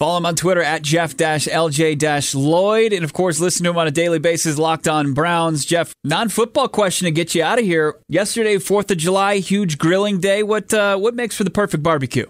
Follow 0.00 0.16
him 0.16 0.24
on 0.24 0.34
Twitter 0.34 0.62
at 0.62 0.80
Jeff 0.80 1.14
LJ 1.14 1.98
Lloyd. 2.34 2.94
And 2.94 3.04
of 3.04 3.12
course, 3.12 3.38
listen 3.38 3.64
to 3.64 3.70
him 3.70 3.76
on 3.76 3.86
a 3.86 3.90
daily 3.90 4.18
basis, 4.18 4.56
Locked 4.56 4.88
On 4.88 5.12
Browns. 5.12 5.66
Jeff, 5.66 5.94
non 6.02 6.30
football 6.30 6.68
question 6.68 7.04
to 7.04 7.10
get 7.10 7.34
you 7.34 7.42
out 7.42 7.58
of 7.58 7.66
here. 7.66 7.96
Yesterday, 8.08 8.56
4th 8.56 8.90
of 8.90 8.96
July, 8.96 9.36
huge 9.36 9.76
grilling 9.76 10.18
day. 10.18 10.42
What, 10.42 10.72
uh, 10.72 10.96
what 10.96 11.14
makes 11.14 11.36
for 11.36 11.44
the 11.44 11.50
perfect 11.50 11.82
barbecue? 11.82 12.26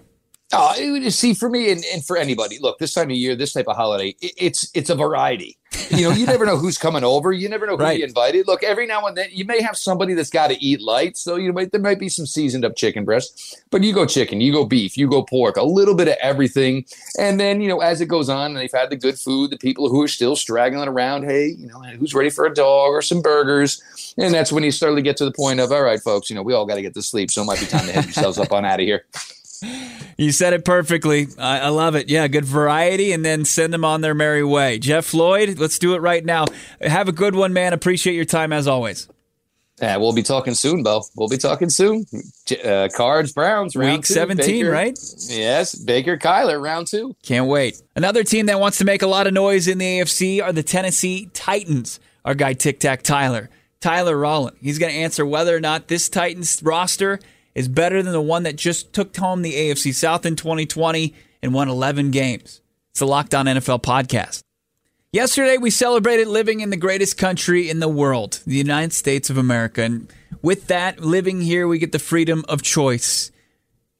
Oh, 0.52 1.08
see, 1.10 1.34
for 1.34 1.48
me 1.48 1.70
and, 1.70 1.84
and 1.92 2.04
for 2.04 2.16
anybody, 2.16 2.58
look, 2.58 2.78
this 2.78 2.92
time 2.92 3.10
of 3.10 3.16
year, 3.16 3.36
this 3.36 3.52
type 3.52 3.68
of 3.68 3.76
holiday, 3.76 4.16
it, 4.20 4.32
it's 4.36 4.70
it's 4.74 4.90
a 4.90 4.96
variety. 4.96 5.56
You 5.90 6.08
know, 6.08 6.10
you 6.10 6.26
never 6.26 6.44
know 6.44 6.56
who's 6.56 6.76
coming 6.76 7.04
over. 7.04 7.32
You 7.32 7.48
never 7.48 7.64
know 7.64 7.76
who 7.76 7.84
right. 7.84 7.98
you 7.98 8.04
invited. 8.04 8.48
Look, 8.48 8.64
every 8.64 8.86
now 8.86 9.06
and 9.06 9.16
then 9.16 9.28
you 9.30 9.44
may 9.44 9.62
have 9.62 9.76
somebody 9.76 10.14
that's 10.14 10.30
got 10.30 10.48
to 10.48 10.64
eat 10.64 10.80
light. 10.80 11.16
So 11.16 11.36
you 11.36 11.52
might 11.52 11.70
there 11.70 11.80
might 11.80 12.00
be 12.00 12.08
some 12.08 12.26
seasoned 12.26 12.64
up 12.64 12.74
chicken 12.74 13.04
breast, 13.04 13.62
but 13.70 13.84
you 13.84 13.92
go 13.92 14.06
chicken, 14.06 14.40
you 14.40 14.52
go 14.52 14.64
beef, 14.64 14.96
you 14.96 15.08
go 15.08 15.22
pork, 15.22 15.56
a 15.56 15.62
little 15.62 15.94
bit 15.94 16.08
of 16.08 16.16
everything. 16.20 16.84
And 17.16 17.38
then 17.38 17.60
you 17.60 17.68
know, 17.68 17.80
as 17.80 18.00
it 18.00 18.06
goes 18.06 18.28
on, 18.28 18.52
and 18.52 18.56
they've 18.56 18.72
had 18.72 18.90
the 18.90 18.96
good 18.96 19.20
food, 19.20 19.50
the 19.50 19.58
people 19.58 19.88
who 19.88 20.02
are 20.02 20.08
still 20.08 20.34
straggling 20.34 20.88
around, 20.88 21.24
hey, 21.24 21.54
you 21.56 21.68
know, 21.68 21.80
who's 21.98 22.14
ready 22.14 22.30
for 22.30 22.44
a 22.44 22.52
dog 22.52 22.90
or 22.90 23.02
some 23.02 23.22
burgers? 23.22 23.80
And 24.18 24.34
that's 24.34 24.50
when 24.50 24.64
you 24.64 24.72
start 24.72 24.96
to 24.96 25.02
get 25.02 25.16
to 25.18 25.24
the 25.24 25.32
point 25.32 25.60
of, 25.60 25.70
all 25.70 25.82
right, 25.82 26.00
folks, 26.00 26.28
you 26.28 26.34
know, 26.34 26.42
we 26.42 26.54
all 26.54 26.66
got 26.66 26.74
to 26.74 26.82
get 26.82 26.94
to 26.94 27.02
sleep, 27.02 27.30
so 27.30 27.42
it 27.42 27.44
might 27.44 27.60
be 27.60 27.66
time 27.66 27.86
to 27.86 27.92
head 27.92 28.04
yourselves 28.04 28.38
up 28.38 28.52
on 28.52 28.64
out 28.64 28.80
of 28.80 28.86
here. 28.86 29.04
You 30.16 30.32
said 30.32 30.52
it 30.52 30.64
perfectly. 30.64 31.28
I, 31.38 31.60
I, 31.60 31.68
love 31.68 31.94
it. 31.94 32.08
Yeah, 32.08 32.28
good 32.28 32.44
variety, 32.44 33.12
and 33.12 33.24
then 33.24 33.44
send 33.44 33.72
them 33.72 33.84
on 33.84 34.00
their 34.00 34.14
merry 34.14 34.44
way. 34.44 34.78
Jeff 34.78 35.12
Lloyd, 35.14 35.58
let's 35.58 35.78
do 35.78 35.94
it 35.94 35.98
right 35.98 36.24
now. 36.24 36.46
Have 36.80 37.08
a 37.08 37.12
good 37.12 37.34
one, 37.34 37.52
man. 37.52 37.72
Appreciate 37.72 38.14
your 38.14 38.24
time 38.24 38.52
as 38.52 38.66
always. 38.66 39.08
Yeah, 39.80 39.96
we'll 39.96 40.12
be 40.12 40.22
talking 40.22 40.52
soon, 40.54 40.82
Bo. 40.82 41.02
We'll 41.16 41.28
be 41.28 41.38
talking 41.38 41.70
soon. 41.70 42.04
Uh, 42.64 42.88
Cards, 42.94 43.32
Browns, 43.32 43.74
week 43.74 44.04
two. 44.04 44.12
17, 44.12 44.46
Baker, 44.46 44.70
right? 44.70 44.98
Yes, 45.28 45.74
Baker, 45.74 46.18
Kyler, 46.18 46.60
round 46.62 46.86
two. 46.86 47.16
Can't 47.22 47.46
wait. 47.46 47.80
Another 47.96 48.22
team 48.22 48.46
that 48.46 48.60
wants 48.60 48.78
to 48.78 48.84
make 48.84 49.00
a 49.00 49.06
lot 49.06 49.26
of 49.26 49.32
noise 49.32 49.68
in 49.68 49.78
the 49.78 50.00
AFC 50.00 50.42
are 50.42 50.52
the 50.52 50.62
Tennessee 50.62 51.30
Titans. 51.32 51.98
Our 52.24 52.34
guy 52.34 52.52
Tic 52.52 52.80
Tac 52.80 53.02
Tyler, 53.02 53.48
Tyler 53.80 54.18
Rowland. 54.18 54.58
He's 54.60 54.78
going 54.78 54.92
to 54.92 54.98
answer 54.98 55.24
whether 55.24 55.56
or 55.56 55.60
not 55.60 55.88
this 55.88 56.10
Titans 56.10 56.62
roster 56.62 57.18
is 57.54 57.68
better 57.68 58.02
than 58.02 58.12
the 58.12 58.20
one 58.20 58.44
that 58.44 58.56
just 58.56 58.92
took 58.92 59.16
home 59.16 59.42
the 59.42 59.54
AFC 59.54 59.94
South 59.94 60.24
in 60.24 60.36
2020 60.36 61.14
and 61.42 61.54
won 61.54 61.68
11 61.68 62.10
games. 62.10 62.60
It's 62.90 63.00
the 63.00 63.06
Locked 63.06 63.34
On 63.34 63.46
NFL 63.46 63.82
podcast. 63.82 64.42
Yesterday, 65.12 65.58
we 65.58 65.70
celebrated 65.70 66.28
living 66.28 66.60
in 66.60 66.70
the 66.70 66.76
greatest 66.76 67.18
country 67.18 67.68
in 67.68 67.80
the 67.80 67.88
world, 67.88 68.40
the 68.46 68.54
United 68.54 68.92
States 68.92 69.28
of 69.28 69.36
America. 69.36 69.82
And 69.82 70.12
with 70.40 70.68
that, 70.68 71.00
living 71.00 71.40
here, 71.40 71.66
we 71.66 71.78
get 71.78 71.90
the 71.90 71.98
freedom 71.98 72.44
of 72.48 72.62
choice 72.62 73.32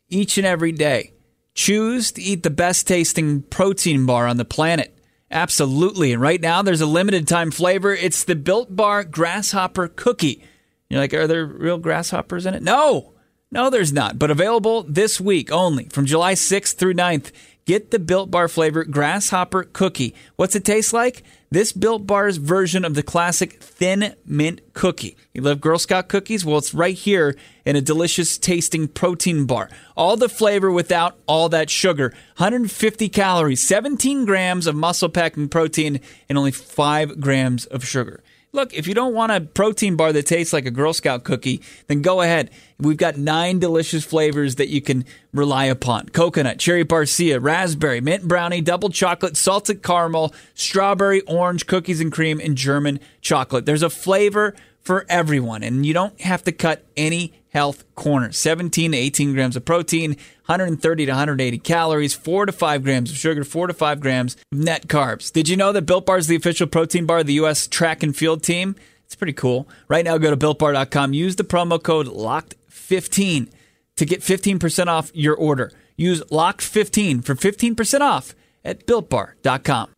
each 0.09 0.39
and 0.39 0.47
every 0.47 0.71
day. 0.71 1.13
Choose 1.55 2.13
to 2.13 2.23
eat 2.23 2.45
the 2.45 2.51
best 2.51 2.87
tasting 2.87 3.43
protein 3.43 4.07
bar 4.07 4.29
on 4.29 4.37
the 4.37 4.45
planet. 4.45 4.97
Absolutely. 5.33 6.13
And 6.13 6.23
right 6.23 6.41
now, 6.41 6.63
there's 6.63 6.81
a 6.81 6.87
limited 6.87 7.27
time 7.27 7.51
flavor. 7.51 7.93
It's 7.93 8.23
the 8.23 8.37
Built 8.37 8.75
Bar 8.75 9.05
Grasshopper 9.05 9.89
Cookie. 9.89 10.45
You're 10.89 11.01
like, 11.01 11.15
are 11.15 11.27
there 11.27 11.45
real 11.45 11.79
grasshoppers 11.79 12.47
in 12.47 12.55
it? 12.55 12.63
No. 12.63 13.15
No, 13.53 13.69
there's 13.69 13.93
not, 13.93 14.17
but 14.17 14.31
available 14.31 14.85
this 14.85 15.21
week 15.21 15.51
only 15.51 15.87
from 15.87 16.07
July 16.07 16.35
6th 16.35 16.77
through 16.77 16.95
9th. 16.95 17.33
Get 17.65 17.91
the 17.91 17.99
Built 17.99 18.31
Bar 18.31 18.47
flavor 18.47 18.85
grasshopper 18.85 19.65
cookie. 19.65 20.15
What's 20.37 20.55
it 20.55 20.65
taste 20.65 20.93
like? 20.93 21.25
This 21.51 21.73
Built 21.73 22.07
Bar's 22.07 22.37
version 22.37 22.85
of 22.85 22.95
the 22.95 23.03
classic 23.03 23.61
thin 23.61 24.15
mint 24.25 24.61
cookie. 24.73 25.17
You 25.35 25.43
love 25.43 25.61
Girl 25.61 25.81
Scout 25.81 26.09
cookies? 26.09 26.45
Well, 26.45 26.59
it's 26.59 26.73
right 26.73 26.95
here 26.95 27.37
in 27.65 27.75
a 27.75 27.81
delicious 27.81 28.39
tasting 28.39 28.87
protein 28.87 29.47
bar. 29.47 29.69
All 29.97 30.17
the 30.17 30.29
flavor 30.29 30.71
without 30.71 31.19
all 31.27 31.49
that 31.49 31.71
sugar. 31.71 32.15
150 32.37 33.09
calories, 33.09 33.61
17 33.67 34.27
grams 34.27 34.69
of 34.69 34.77
muscle 34.77 35.09
packing 35.09 35.49
protein, 35.49 35.99
and 36.29 36.39
only 36.39 36.53
5 36.53 37.21
grams 37.21 37.67
of 37.67 37.85
sugar. 37.85 38.23
Look, 38.53 38.75
if 38.75 38.89
you 38.89 38.95
don't 38.95 39.15
want 39.15 39.31
a 39.31 39.41
protein 39.41 39.95
bar 39.95 40.13
that 40.13 40.27
tastes 40.27 40.53
like 40.53 40.67
a 40.67 40.73
Girl 40.73 40.93
Scout 40.93 41.23
cookie, 41.23 41.63
then 41.87 42.03
go 42.03 42.21
ahead. 42.21 42.51
We've 42.81 42.97
got 42.97 43.17
nine 43.17 43.61
delicious 43.61 44.05
flavors 44.05 44.57
that 44.57 44.69
you 44.69 44.81
can 44.81 45.05
rely 45.33 45.67
upon 45.67 46.09
coconut, 46.09 46.59
cherry 46.59 46.85
barcia, 46.85 47.41
raspberry, 47.41 48.01
mint 48.01 48.27
brownie, 48.27 48.61
double 48.61 48.89
chocolate, 48.89 49.37
salted 49.37 49.85
caramel, 49.85 50.35
strawberry, 50.55 51.21
orange, 51.23 51.69
cookies 51.69 52.01
and 52.01 52.11
cream, 52.11 52.41
and 52.41 52.57
German 52.57 52.99
chocolate. 53.21 53.67
There's 53.67 53.85
a 53.85 53.91
flavor 53.91 54.57
for 54.81 55.07
everyone, 55.09 55.63
and 55.63 55.87
you 55.87 55.95
don't 55.95 56.21
have 56.21 56.43
to 56.43 56.51
cut 56.51 56.85
any 56.97 57.33
health 57.51 57.85
corners. 57.95 58.37
17 58.39 58.93
to 58.93 58.99
18 58.99 59.33
grams 59.33 59.55
of 59.55 59.65
protein, 59.65 60.17
130 60.51 61.07
to 61.07 61.13
180 61.13 61.59
calories, 61.59 62.13
4 62.13 62.47
to 62.47 62.53
5 62.53 62.83
grams 62.83 63.11
of 63.13 63.17
sugar, 63.17 63.45
4 63.45 63.69
to 63.69 63.73
5 63.73 64.01
grams 64.01 64.37
of 64.51 64.59
net 64.59 64.89
carbs. 64.89 65.33
Did 65.33 65.49
you 65.49 65.57
know 65.57 65.71
that 65.71 65.83
Built 65.83 66.07
Bar 66.07 66.19
is 66.19 66.27
the 66.27 66.35
official 66.35 66.67
protein 66.67 67.07
bar 67.07 67.19
of 67.19 67.27
the 67.27 67.35
U.S. 67.35 67.69
track 67.69 68.03
and 68.03 68.17
field 68.17 68.43
team? 68.43 68.75
It's 69.05 69.15
pretty 69.15 69.33
cool. 69.33 69.69
Right 69.87 70.05
now, 70.05 70.19
go 70.19 70.31
to 70.31 70.37
builtbar.com, 70.37 71.15
use 71.15 71.37
the 71.37 71.45
promo 71.45 71.81
code 71.81 72.09
LOCKED15 72.09 73.49
to 73.97 74.05
get 74.05 74.23
15% 74.23 74.87
off 74.89 75.13
your 75.15 75.37
order. 75.37 75.73
Use 75.97 76.21
LOCKED15 76.33 77.25
for 77.25 77.35
15% 77.37 78.01
off 78.01 78.35
at 78.65 78.87
builtbar.com. 78.87 79.93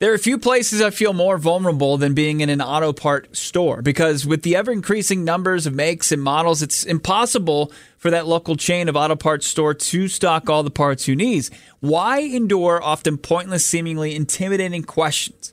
There 0.00 0.12
are 0.12 0.14
a 0.14 0.18
few 0.18 0.38
places 0.38 0.80
I 0.80 0.90
feel 0.90 1.12
more 1.12 1.38
vulnerable 1.38 1.98
than 1.98 2.14
being 2.14 2.40
in 2.40 2.50
an 2.50 2.62
auto 2.62 2.92
part 2.92 3.36
store 3.36 3.82
because 3.82 4.24
with 4.24 4.42
the 4.42 4.54
ever 4.54 4.70
increasing 4.70 5.24
numbers 5.24 5.66
of 5.66 5.74
makes 5.74 6.12
and 6.12 6.22
models, 6.22 6.62
it's 6.62 6.84
impossible 6.84 7.72
for 7.96 8.08
that 8.12 8.28
local 8.28 8.54
chain 8.54 8.88
of 8.88 8.94
auto 8.94 9.16
parts 9.16 9.48
store 9.48 9.74
to 9.74 10.06
stock 10.06 10.48
all 10.48 10.62
the 10.62 10.70
parts 10.70 11.08
you 11.08 11.16
need. 11.16 11.48
Why 11.80 12.20
endure 12.20 12.80
often 12.80 13.18
pointless, 13.18 13.66
seemingly 13.66 14.14
intimidating 14.14 14.84
questions? 14.84 15.52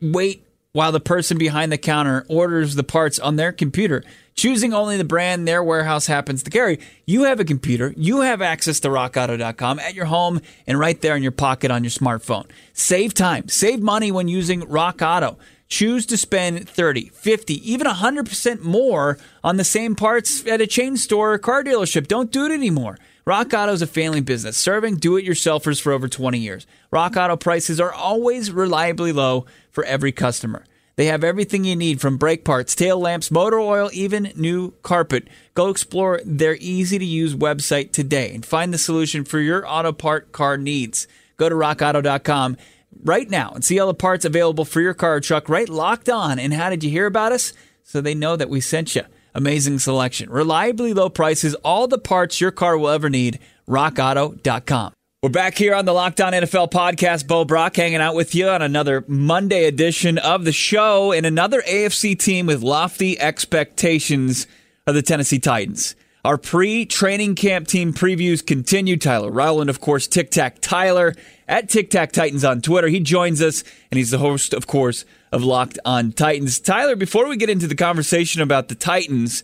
Wait 0.00 0.46
while 0.72 0.92
the 0.92 0.98
person 0.98 1.36
behind 1.36 1.70
the 1.70 1.76
counter 1.76 2.24
orders 2.28 2.76
the 2.76 2.82
parts 2.82 3.18
on 3.18 3.36
their 3.36 3.52
computer 3.52 4.02
choosing 4.36 4.74
only 4.74 4.96
the 4.96 5.04
brand 5.04 5.48
their 5.48 5.64
warehouse 5.64 6.06
happens 6.06 6.42
to 6.42 6.50
carry. 6.50 6.78
You 7.06 7.24
have 7.24 7.40
a 7.40 7.44
computer, 7.44 7.92
you 7.96 8.20
have 8.20 8.42
access 8.42 8.78
to 8.80 8.88
rockauto.com 8.88 9.78
at 9.80 9.94
your 9.94 10.04
home 10.04 10.40
and 10.66 10.78
right 10.78 11.00
there 11.00 11.16
in 11.16 11.22
your 11.22 11.32
pocket 11.32 11.70
on 11.70 11.82
your 11.82 11.90
smartphone. 11.90 12.46
Save 12.72 13.14
time, 13.14 13.48
save 13.48 13.80
money 13.80 14.12
when 14.12 14.28
using 14.28 14.60
Rock 14.68 15.00
Auto. 15.02 15.38
Choose 15.68 16.06
to 16.06 16.16
spend 16.16 16.68
30, 16.68 17.08
50, 17.08 17.72
even 17.72 17.88
100% 17.88 18.62
more 18.62 19.18
on 19.42 19.56
the 19.56 19.64
same 19.64 19.96
parts 19.96 20.46
at 20.46 20.60
a 20.60 20.66
chain 20.66 20.96
store 20.96 21.32
or 21.32 21.38
car 21.38 21.64
dealership. 21.64 22.06
Don't 22.06 22.30
do 22.30 22.44
it 22.44 22.52
anymore. 22.52 22.98
Rock 23.24 23.52
Auto 23.52 23.72
is 23.72 23.82
a 23.82 23.88
family 23.88 24.20
business 24.20 24.56
serving 24.56 24.96
do 24.96 25.16
it 25.16 25.26
yourselfers 25.26 25.80
for 25.80 25.90
over 25.90 26.06
20 26.06 26.38
years. 26.38 26.64
Rock 26.92 27.16
Auto 27.16 27.36
prices 27.36 27.80
are 27.80 27.92
always 27.92 28.52
reliably 28.52 29.10
low 29.10 29.46
for 29.72 29.82
every 29.82 30.12
customer. 30.12 30.64
They 30.96 31.06
have 31.06 31.22
everything 31.22 31.64
you 31.64 31.76
need 31.76 32.00
from 32.00 32.16
brake 32.16 32.42
parts, 32.42 32.74
tail 32.74 32.98
lamps, 32.98 33.30
motor 33.30 33.60
oil, 33.60 33.90
even 33.92 34.32
new 34.34 34.72
carpet. 34.82 35.28
Go 35.54 35.68
explore 35.68 36.22
their 36.24 36.56
easy 36.56 36.98
to 36.98 37.04
use 37.04 37.34
website 37.34 37.92
today 37.92 38.34
and 38.34 38.44
find 38.44 38.72
the 38.72 38.78
solution 38.78 39.24
for 39.24 39.38
your 39.38 39.68
auto 39.68 39.92
part 39.92 40.32
car 40.32 40.56
needs. 40.56 41.06
Go 41.36 41.50
to 41.50 41.54
rockauto.com 41.54 42.56
right 43.04 43.28
now 43.28 43.52
and 43.54 43.62
see 43.62 43.78
all 43.78 43.88
the 43.88 43.94
parts 43.94 44.24
available 44.24 44.64
for 44.64 44.80
your 44.80 44.94
car 44.94 45.16
or 45.16 45.20
truck 45.20 45.50
right 45.50 45.68
locked 45.68 46.08
on. 46.08 46.38
And 46.38 46.54
how 46.54 46.70
did 46.70 46.82
you 46.82 46.88
hear 46.88 47.06
about 47.06 47.32
us? 47.32 47.52
So 47.82 48.00
they 48.00 48.14
know 48.14 48.34
that 48.34 48.48
we 48.48 48.62
sent 48.62 48.96
you. 48.96 49.02
Amazing 49.34 49.80
selection, 49.80 50.30
reliably 50.30 50.94
low 50.94 51.10
prices, 51.10 51.54
all 51.56 51.86
the 51.86 51.98
parts 51.98 52.40
your 52.40 52.50
car 52.50 52.78
will 52.78 52.88
ever 52.88 53.10
need. 53.10 53.38
RockAuto.com. 53.68 54.95
We're 55.26 55.30
back 55.30 55.58
here 55.58 55.74
on 55.74 55.86
the 55.86 55.92
Locked 55.92 56.20
On 56.20 56.32
NFL 56.32 56.70
podcast. 56.70 57.26
Bo 57.26 57.44
Brack 57.44 57.74
hanging 57.74 58.00
out 58.00 58.14
with 58.14 58.32
you 58.36 58.48
on 58.48 58.62
another 58.62 59.04
Monday 59.08 59.64
edition 59.64 60.18
of 60.18 60.44
the 60.44 60.52
show 60.52 61.10
and 61.10 61.26
another 61.26 61.62
AFC 61.62 62.16
team 62.16 62.46
with 62.46 62.62
lofty 62.62 63.18
expectations 63.18 64.46
of 64.86 64.94
the 64.94 65.02
Tennessee 65.02 65.40
Titans. 65.40 65.96
Our 66.24 66.38
pre 66.38 66.86
training 66.86 67.34
camp 67.34 67.66
team 67.66 67.92
previews 67.92 68.46
continue. 68.46 68.96
Tyler 68.96 69.32
Rowland, 69.32 69.68
of 69.68 69.80
course, 69.80 70.06
Tic 70.06 70.30
Tac 70.30 70.60
Tyler 70.60 71.12
at 71.48 71.68
Tic 71.68 71.90
Tac 71.90 72.12
Titans 72.12 72.44
on 72.44 72.60
Twitter. 72.60 72.86
He 72.86 73.00
joins 73.00 73.42
us, 73.42 73.64
and 73.90 73.98
he's 73.98 74.12
the 74.12 74.18
host, 74.18 74.54
of 74.54 74.68
course, 74.68 75.04
of 75.32 75.42
Locked 75.42 75.80
On 75.84 76.12
Titans. 76.12 76.60
Tyler, 76.60 76.94
before 76.94 77.28
we 77.28 77.36
get 77.36 77.50
into 77.50 77.66
the 77.66 77.74
conversation 77.74 78.42
about 78.42 78.68
the 78.68 78.76
Titans, 78.76 79.42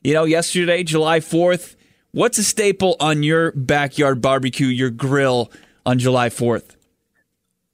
you 0.00 0.14
know, 0.14 0.26
yesterday, 0.26 0.84
July 0.84 1.18
4th, 1.18 1.74
What's 2.14 2.38
a 2.38 2.44
staple 2.44 2.94
on 3.00 3.24
your 3.24 3.50
backyard 3.56 4.22
barbecue, 4.22 4.68
your 4.68 4.90
grill 4.90 5.50
on 5.84 5.98
July 5.98 6.28
4th? 6.28 6.76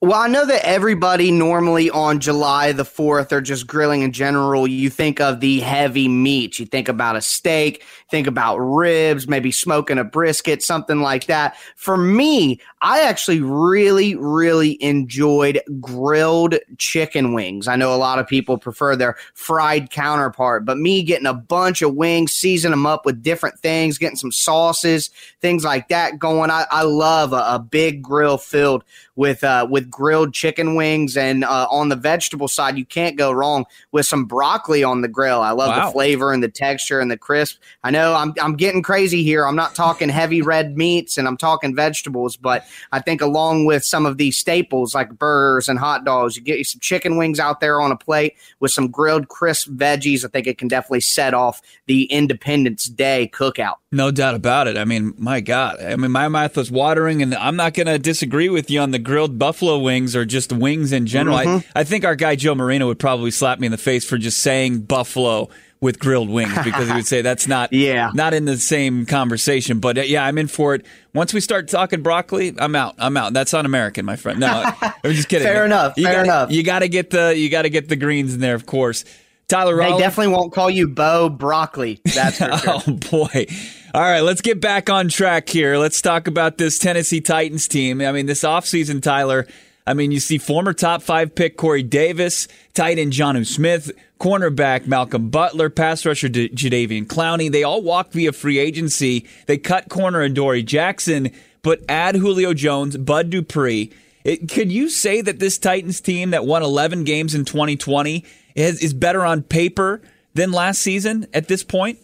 Well, 0.02 0.14
I 0.14 0.28
know 0.28 0.46
that 0.46 0.66
everybody 0.66 1.30
normally 1.30 1.90
on 1.90 2.20
July 2.20 2.72
the 2.72 2.84
4th 2.84 3.32
or 3.32 3.42
just 3.42 3.66
grilling 3.66 4.00
in 4.00 4.12
general, 4.12 4.66
you 4.66 4.88
think 4.88 5.20
of 5.20 5.40
the 5.40 5.60
heavy 5.60 6.08
meat. 6.08 6.58
You 6.58 6.64
think 6.64 6.88
about 6.88 7.16
a 7.16 7.20
steak, 7.20 7.84
think 8.10 8.26
about 8.26 8.56
ribs, 8.56 9.28
maybe 9.28 9.52
smoking 9.52 9.98
a 9.98 10.04
brisket, 10.04 10.62
something 10.62 11.02
like 11.02 11.26
that. 11.26 11.54
For 11.76 11.98
me, 11.98 12.62
I 12.80 13.02
actually 13.02 13.42
really, 13.42 14.14
really 14.14 14.82
enjoyed 14.82 15.60
grilled 15.82 16.54
chicken 16.78 17.34
wings. 17.34 17.68
I 17.68 17.76
know 17.76 17.94
a 17.94 17.96
lot 17.96 18.18
of 18.18 18.26
people 18.26 18.56
prefer 18.56 18.96
their 18.96 19.16
fried 19.34 19.90
counterpart, 19.90 20.64
but 20.64 20.78
me 20.78 21.02
getting 21.02 21.26
a 21.26 21.34
bunch 21.34 21.82
of 21.82 21.94
wings, 21.94 22.32
season 22.32 22.70
them 22.70 22.86
up 22.86 23.04
with 23.04 23.22
different 23.22 23.58
things, 23.58 23.98
getting 23.98 24.16
some 24.16 24.32
sauces, 24.32 25.10
things 25.42 25.62
like 25.62 25.88
that 25.88 26.18
going. 26.18 26.50
I, 26.50 26.64
I 26.70 26.84
love 26.84 27.34
a, 27.34 27.44
a 27.46 27.58
big 27.58 28.02
grill 28.02 28.38
filled 28.38 28.82
with 29.14 29.44
uh, 29.44 29.66
with 29.68 29.89
grilled 29.90 30.32
chicken 30.32 30.74
wings, 30.74 31.16
and 31.16 31.44
uh, 31.44 31.66
on 31.70 31.88
the 31.88 31.96
vegetable 31.96 32.48
side, 32.48 32.78
you 32.78 32.84
can't 32.84 33.16
go 33.16 33.32
wrong 33.32 33.64
with 33.92 34.06
some 34.06 34.24
broccoli 34.24 34.84
on 34.84 35.00
the 35.00 35.08
grill. 35.08 35.40
I 35.40 35.50
love 35.50 35.76
wow. 35.76 35.86
the 35.86 35.92
flavor 35.92 36.32
and 36.32 36.42
the 36.42 36.48
texture 36.48 37.00
and 37.00 37.10
the 37.10 37.16
crisp. 37.16 37.58
I 37.82 37.90
know 37.90 38.14
I'm 38.14 38.34
I'm 38.40 38.56
getting 38.56 38.82
crazy 38.82 39.22
here. 39.22 39.46
I'm 39.46 39.56
not 39.56 39.74
talking 39.74 40.08
heavy 40.08 40.42
red 40.42 40.76
meats, 40.76 41.18
and 41.18 41.26
I'm 41.26 41.36
talking 41.36 41.74
vegetables, 41.74 42.36
but 42.36 42.64
I 42.92 43.00
think 43.00 43.20
along 43.20 43.66
with 43.66 43.84
some 43.84 44.06
of 44.06 44.16
these 44.16 44.36
staples 44.36 44.94
like 44.94 45.10
burgers 45.18 45.68
and 45.68 45.78
hot 45.78 46.04
dogs, 46.04 46.36
you 46.36 46.42
get 46.42 46.58
you 46.58 46.64
some 46.64 46.80
chicken 46.80 47.16
wings 47.16 47.40
out 47.40 47.60
there 47.60 47.80
on 47.80 47.90
a 47.90 47.96
plate 47.96 48.36
with 48.60 48.70
some 48.70 48.88
grilled 48.88 49.28
crisp 49.28 49.68
veggies. 49.70 50.24
I 50.24 50.28
think 50.28 50.46
it 50.46 50.58
can 50.58 50.68
definitely 50.68 51.00
set 51.00 51.34
off 51.34 51.60
the 51.86 52.04
Independence 52.04 52.84
Day 52.84 53.30
cookout. 53.32 53.76
No 53.92 54.12
doubt 54.12 54.36
about 54.36 54.68
it. 54.68 54.76
I 54.76 54.84
mean, 54.84 55.14
my 55.18 55.40
God. 55.40 55.80
I 55.80 55.96
mean, 55.96 56.12
my 56.12 56.28
mouth 56.28 56.56
was 56.56 56.70
watering, 56.70 57.22
and 57.22 57.34
I'm 57.34 57.56
not 57.56 57.74
going 57.74 57.88
to 57.88 57.98
disagree 57.98 58.48
with 58.48 58.70
you 58.70 58.78
on 58.78 58.92
the 58.92 59.00
grilled 59.00 59.36
buffalo 59.36 59.79
wings 59.80 60.14
or 60.14 60.24
just 60.24 60.52
wings 60.52 60.92
in 60.92 61.06
general. 61.06 61.38
Mm-hmm. 61.38 61.68
I, 61.76 61.80
I 61.80 61.84
think 61.84 62.04
our 62.04 62.16
guy 62.16 62.36
Joe 62.36 62.54
Marino 62.54 62.86
would 62.86 62.98
probably 62.98 63.30
slap 63.30 63.58
me 63.58 63.66
in 63.66 63.72
the 63.72 63.78
face 63.78 64.04
for 64.04 64.18
just 64.18 64.38
saying 64.38 64.80
buffalo 64.82 65.48
with 65.80 65.98
grilled 65.98 66.28
wings 66.28 66.52
because 66.62 66.88
he 66.88 66.94
would 66.94 67.06
say 67.06 67.22
that's 67.22 67.46
not 67.48 67.72
yeah. 67.72 68.10
not 68.14 68.34
in 68.34 68.44
the 68.44 68.58
same 68.58 69.06
conversation. 69.06 69.80
But 69.80 69.98
uh, 69.98 70.02
yeah, 70.02 70.24
I'm 70.24 70.38
in 70.38 70.46
for 70.46 70.74
it. 70.74 70.84
Once 71.14 71.32
we 71.32 71.40
start 71.40 71.68
talking 71.68 72.02
broccoli, 72.02 72.54
I'm 72.58 72.76
out. 72.76 72.94
I'm 72.98 73.16
out. 73.16 73.32
That's 73.32 73.54
un-American, 73.54 74.04
my 74.04 74.16
friend. 74.16 74.40
No, 74.40 74.70
I'm 74.82 75.12
just 75.12 75.28
kidding. 75.28 75.46
fair 75.46 75.64
enough. 75.64 75.94
You 75.96 76.04
fair 76.04 76.14
gotta, 76.14 76.24
enough. 76.24 76.50
You 76.52 76.62
got 76.62 76.80
to 76.80 76.88
get 76.88 77.10
the 77.10 77.34
you 77.36 77.48
got 77.48 77.62
to 77.62 77.70
get 77.70 77.88
the 77.88 77.96
greens 77.96 78.34
in 78.34 78.40
there, 78.40 78.54
of 78.54 78.66
course. 78.66 79.04
Tyler, 79.48 79.76
they 79.76 79.98
definitely 79.98 80.32
won't 80.32 80.52
call 80.52 80.70
you 80.70 80.86
Bo 80.86 81.28
Broccoli. 81.28 82.00
That's 82.04 82.38
for 82.38 82.56
sure. 82.58 82.82
oh 82.86 82.92
boy. 83.10 83.46
All 83.92 84.00
right, 84.00 84.20
let's 84.20 84.40
get 84.40 84.60
back 84.60 84.88
on 84.88 85.08
track 85.08 85.48
here. 85.48 85.76
Let's 85.76 86.00
talk 86.00 86.28
about 86.28 86.58
this 86.58 86.78
Tennessee 86.78 87.20
Titans 87.20 87.66
team. 87.66 88.00
I 88.00 88.12
mean, 88.12 88.26
this 88.26 88.44
offseason, 88.44 89.02
Tyler, 89.02 89.48
I 89.90 89.94
mean, 89.94 90.12
you 90.12 90.20
see 90.20 90.38
former 90.38 90.72
top 90.72 91.02
five 91.02 91.34
pick 91.34 91.56
Corey 91.56 91.82
Davis, 91.82 92.46
tight 92.74 93.00
end 93.00 93.12
Jonnu 93.12 93.44
Smith, 93.44 93.90
cornerback 94.20 94.86
Malcolm 94.86 95.30
Butler, 95.30 95.68
pass 95.68 96.06
rusher 96.06 96.28
D- 96.28 96.48
Jadeveon 96.50 97.06
Clowney. 97.06 97.50
They 97.50 97.64
all 97.64 97.82
walk 97.82 98.12
via 98.12 98.30
free 98.30 98.60
agency. 98.60 99.26
They 99.46 99.58
cut 99.58 99.88
corner 99.88 100.20
Adoree' 100.20 100.62
Jackson, 100.62 101.32
but 101.62 101.80
add 101.88 102.14
Julio 102.14 102.54
Jones, 102.54 102.96
Bud 102.98 103.30
Dupree. 103.30 103.90
It, 104.22 104.48
could 104.48 104.70
you 104.70 104.88
say 104.88 105.22
that 105.22 105.40
this 105.40 105.58
Titans 105.58 106.00
team 106.00 106.30
that 106.30 106.46
won 106.46 106.62
11 106.62 107.02
games 107.02 107.34
in 107.34 107.44
2020 107.44 108.24
is, 108.54 108.80
is 108.80 108.94
better 108.94 109.24
on 109.24 109.42
paper 109.42 110.02
than 110.34 110.52
last 110.52 110.82
season 110.82 111.26
at 111.34 111.48
this 111.48 111.64
point? 111.64 111.98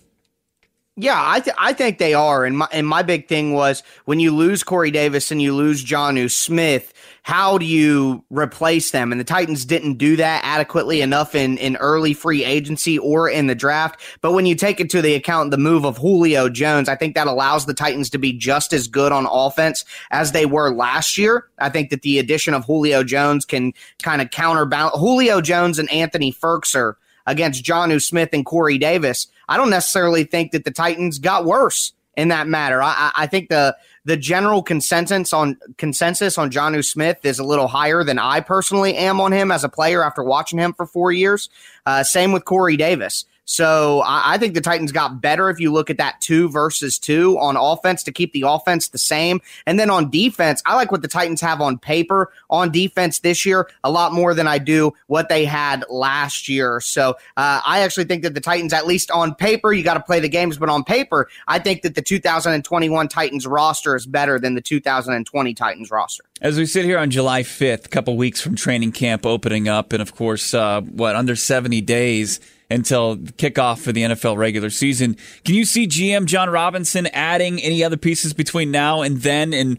Yeah, 0.99 1.23
I 1.23 1.41
th- 1.41 1.57
I 1.59 1.75
think 1.75 1.99
they 1.99 2.15
are, 2.15 2.47
and 2.47 2.57
my 2.57 2.69
and 2.73 2.87
my 2.87 3.03
big 3.03 3.29
thing 3.29 3.53
was 3.53 3.83
when 4.07 4.19
you 4.19 4.35
lose 4.35 4.63
Corey 4.63 4.91
Davis 4.91 5.31
and 5.31 5.43
you 5.43 5.55
lose 5.55 5.85
Jonnu 5.85 6.31
Smith, 6.31 6.95
how 7.23 7.59
do 7.59 7.67
you 7.67 8.25
replace 8.31 8.93
them? 8.93 9.13
And 9.13 9.21
the 9.21 9.25
Titans 9.25 9.67
didn't 9.67 9.99
do 9.99 10.17
that 10.17 10.41
adequately 10.43 11.03
enough 11.03 11.35
in 11.35 11.59
in 11.59 11.77
early 11.77 12.15
free 12.15 12.47
agency 12.47 12.99
or 12.99 13.29
in 13.29 13.47
the 13.47 13.55
draft. 13.55 14.01
But 14.23 14.33
when 14.33 14.47
you 14.47 14.55
take 14.55 14.81
into 14.81 15.03
the 15.03 15.13
account 15.13 15.51
the 15.51 15.59
move 15.59 15.85
of 15.85 15.99
Julio 15.99 16.49
Jones, 16.49 16.89
I 16.89 16.97
think 16.97 17.15
that 17.15 17.27
allows 17.27 17.67
the 17.67 17.75
Titans 17.75 18.09
to 18.11 18.19
be 18.19 18.33
just 18.33 18.73
as 18.73 18.89
good 18.89 19.13
on 19.13 19.27
offense 19.31 19.85
as 20.13 20.33
they 20.33 20.47
were 20.47 20.73
last 20.73 21.19
year. 21.19 21.47
I 21.59 21.69
think 21.69 21.91
that 21.91 22.01
the 22.01 22.19
addition 22.19 22.55
of 22.55 22.65
Julio 22.65 23.05
Jones 23.05 23.45
can 23.45 23.75
kind 24.03 24.23
of 24.23 24.31
counterbalance 24.31 24.97
Julio 24.97 25.43
Jones 25.43 25.79
and 25.79 25.93
Anthony 25.93 26.33
Firkser 26.33 26.95
against 27.27 27.65
Jonnu 27.65 28.01
Smith 28.01 28.31
and 28.33 28.47
Corey 28.47 28.79
Davis. 28.79 29.27
I 29.49 29.57
don't 29.57 29.71
necessarily 29.71 30.25
think 30.25 30.53
that 30.53 30.65
the 30.65 30.71
Titans 30.71 31.19
got 31.19 31.45
worse 31.45 31.93
in 32.17 32.29
that 32.29 32.49
matter. 32.49 32.83
I, 32.83 33.13
I 33.15 33.27
think 33.27 33.49
the 33.49 33.77
the 34.05 34.17
general 34.17 34.63
consensus 34.63 35.33
on 35.33 35.59
consensus 35.79 36.39
on 36.39 36.51
Jonnu 36.51 36.85
Smith 36.85 37.19
is 37.25 37.39
a 37.39 37.45
little 37.45 37.67
higher 37.67 38.05
than 38.05 38.19
I 38.19 38.41
personally 38.41 38.97
am 38.97 39.21
on 39.21 39.33
him 39.33 39.51
as 39.51 39.65
a 39.65 39.69
player 39.69 40.05
after 40.05 40.23
watching 40.23 40.59
him 40.59 40.73
for 40.73 40.87
four 40.87 41.13
years. 41.13 41.49
Uh, 41.85 42.05
same 42.05 42.33
with 42.33 42.45
Corey 42.45 42.77
Davis. 42.77 43.25
So 43.47 44.03
I, 44.05 44.39
think 44.39 44.55
the 44.55 44.61
Titans 44.61 44.91
got 44.91 45.21
better 45.21 45.49
if 45.51 45.61
you 45.61 45.73
look 45.73 45.89
at 45.89 45.99
that 45.99 46.21
two 46.21 46.49
versus 46.49 46.99
two 46.99 47.39
on 47.39 47.57
offense 47.57 48.03
to 48.03 48.13
keep 48.13 48.33
the 48.33 48.43
offense 48.43 48.89
the 48.89 48.99
same. 48.99 49.41
And 49.67 49.79
then 49.79 49.89
on 49.89 50.11
defense, 50.11 50.61
I 50.67 50.75
like 50.75 50.91
what 50.91 51.01
the 51.01 51.09
Titans 51.09 51.41
have 51.43 51.61
on 51.61 51.79
paper 51.79 52.33
on 52.51 52.73
defense 52.73 53.21
this 53.21 53.47
year 53.47 53.71
a 53.85 53.91
lot 53.91 54.13
more 54.13 54.35
than 54.35 54.49
I 54.49 54.59
do 54.59 54.93
what 55.07 55.29
they 55.29 55.45
had 55.45 55.85
last 55.89 56.49
year. 56.49 56.81
So 56.81 57.11
uh, 57.37 57.61
I 57.65 57.81
actually 57.81 58.07
think 58.07 58.25
that 58.25 58.35
the 58.35 58.41
Titans, 58.41 58.73
at 58.73 58.85
least 58.85 59.13
on 59.13 59.33
paper, 59.33 59.73
you 59.73 59.85
got 59.85 59.95
to 59.95 60.01
play 60.01 60.19
the 60.19 60.29
games, 60.29 60.59
but 60.59 60.69
on 60.69 60.83
paper, 60.83 61.29
I 61.47 61.61
think 61.61 61.83
that 61.83 61.95
the 61.95 62.03
2021 62.03 63.07
Titans 63.07 63.47
roster 63.47 63.95
is 63.95 64.07
better 64.07 64.41
than 64.41 64.57
the 64.57 64.61
2020 64.61 65.55
Titans 65.55 65.93
roster. 65.93 66.25
As 66.41 66.59
we 66.59 66.67
sit 66.67 66.85
here 66.85 66.99
on 66.99 67.11
July 67.11 67.45
5th, 67.45 67.87
a 67.87 67.89
couple 67.91 68.17
weeks 68.17 68.41
from 68.41 68.57
training 68.57 68.91
camp 68.91 69.25
opening 69.25 69.69
up, 69.69 69.93
and 69.93 70.03
of 70.03 70.17
course, 70.17 70.53
uh, 70.53 70.81
what, 70.81 71.15
under 71.15 71.37
70 71.37 71.81
days 71.83 72.41
until 72.71 73.17
kickoff 73.17 73.79
for 73.79 73.93
the 73.93 74.03
NFL 74.03 74.37
regular 74.37 74.71
season. 74.71 75.17
Can 75.45 75.55
you 75.55 75.65
see 75.65 75.87
GM 75.87 76.27
Jon 76.27 76.51
Robinson 76.51 77.07
adding 77.09 77.61
any 77.61 77.85
other 77.85 77.97
pieces 77.97 78.33
between 78.35 78.71
now 78.71 79.03
and 79.03 79.19
then, 79.19 79.53
and 79.53 79.79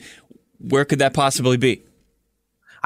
where 0.60 0.86
could 0.86 1.00
that 1.00 1.14
possibly 1.14 1.58
be? 1.58 1.84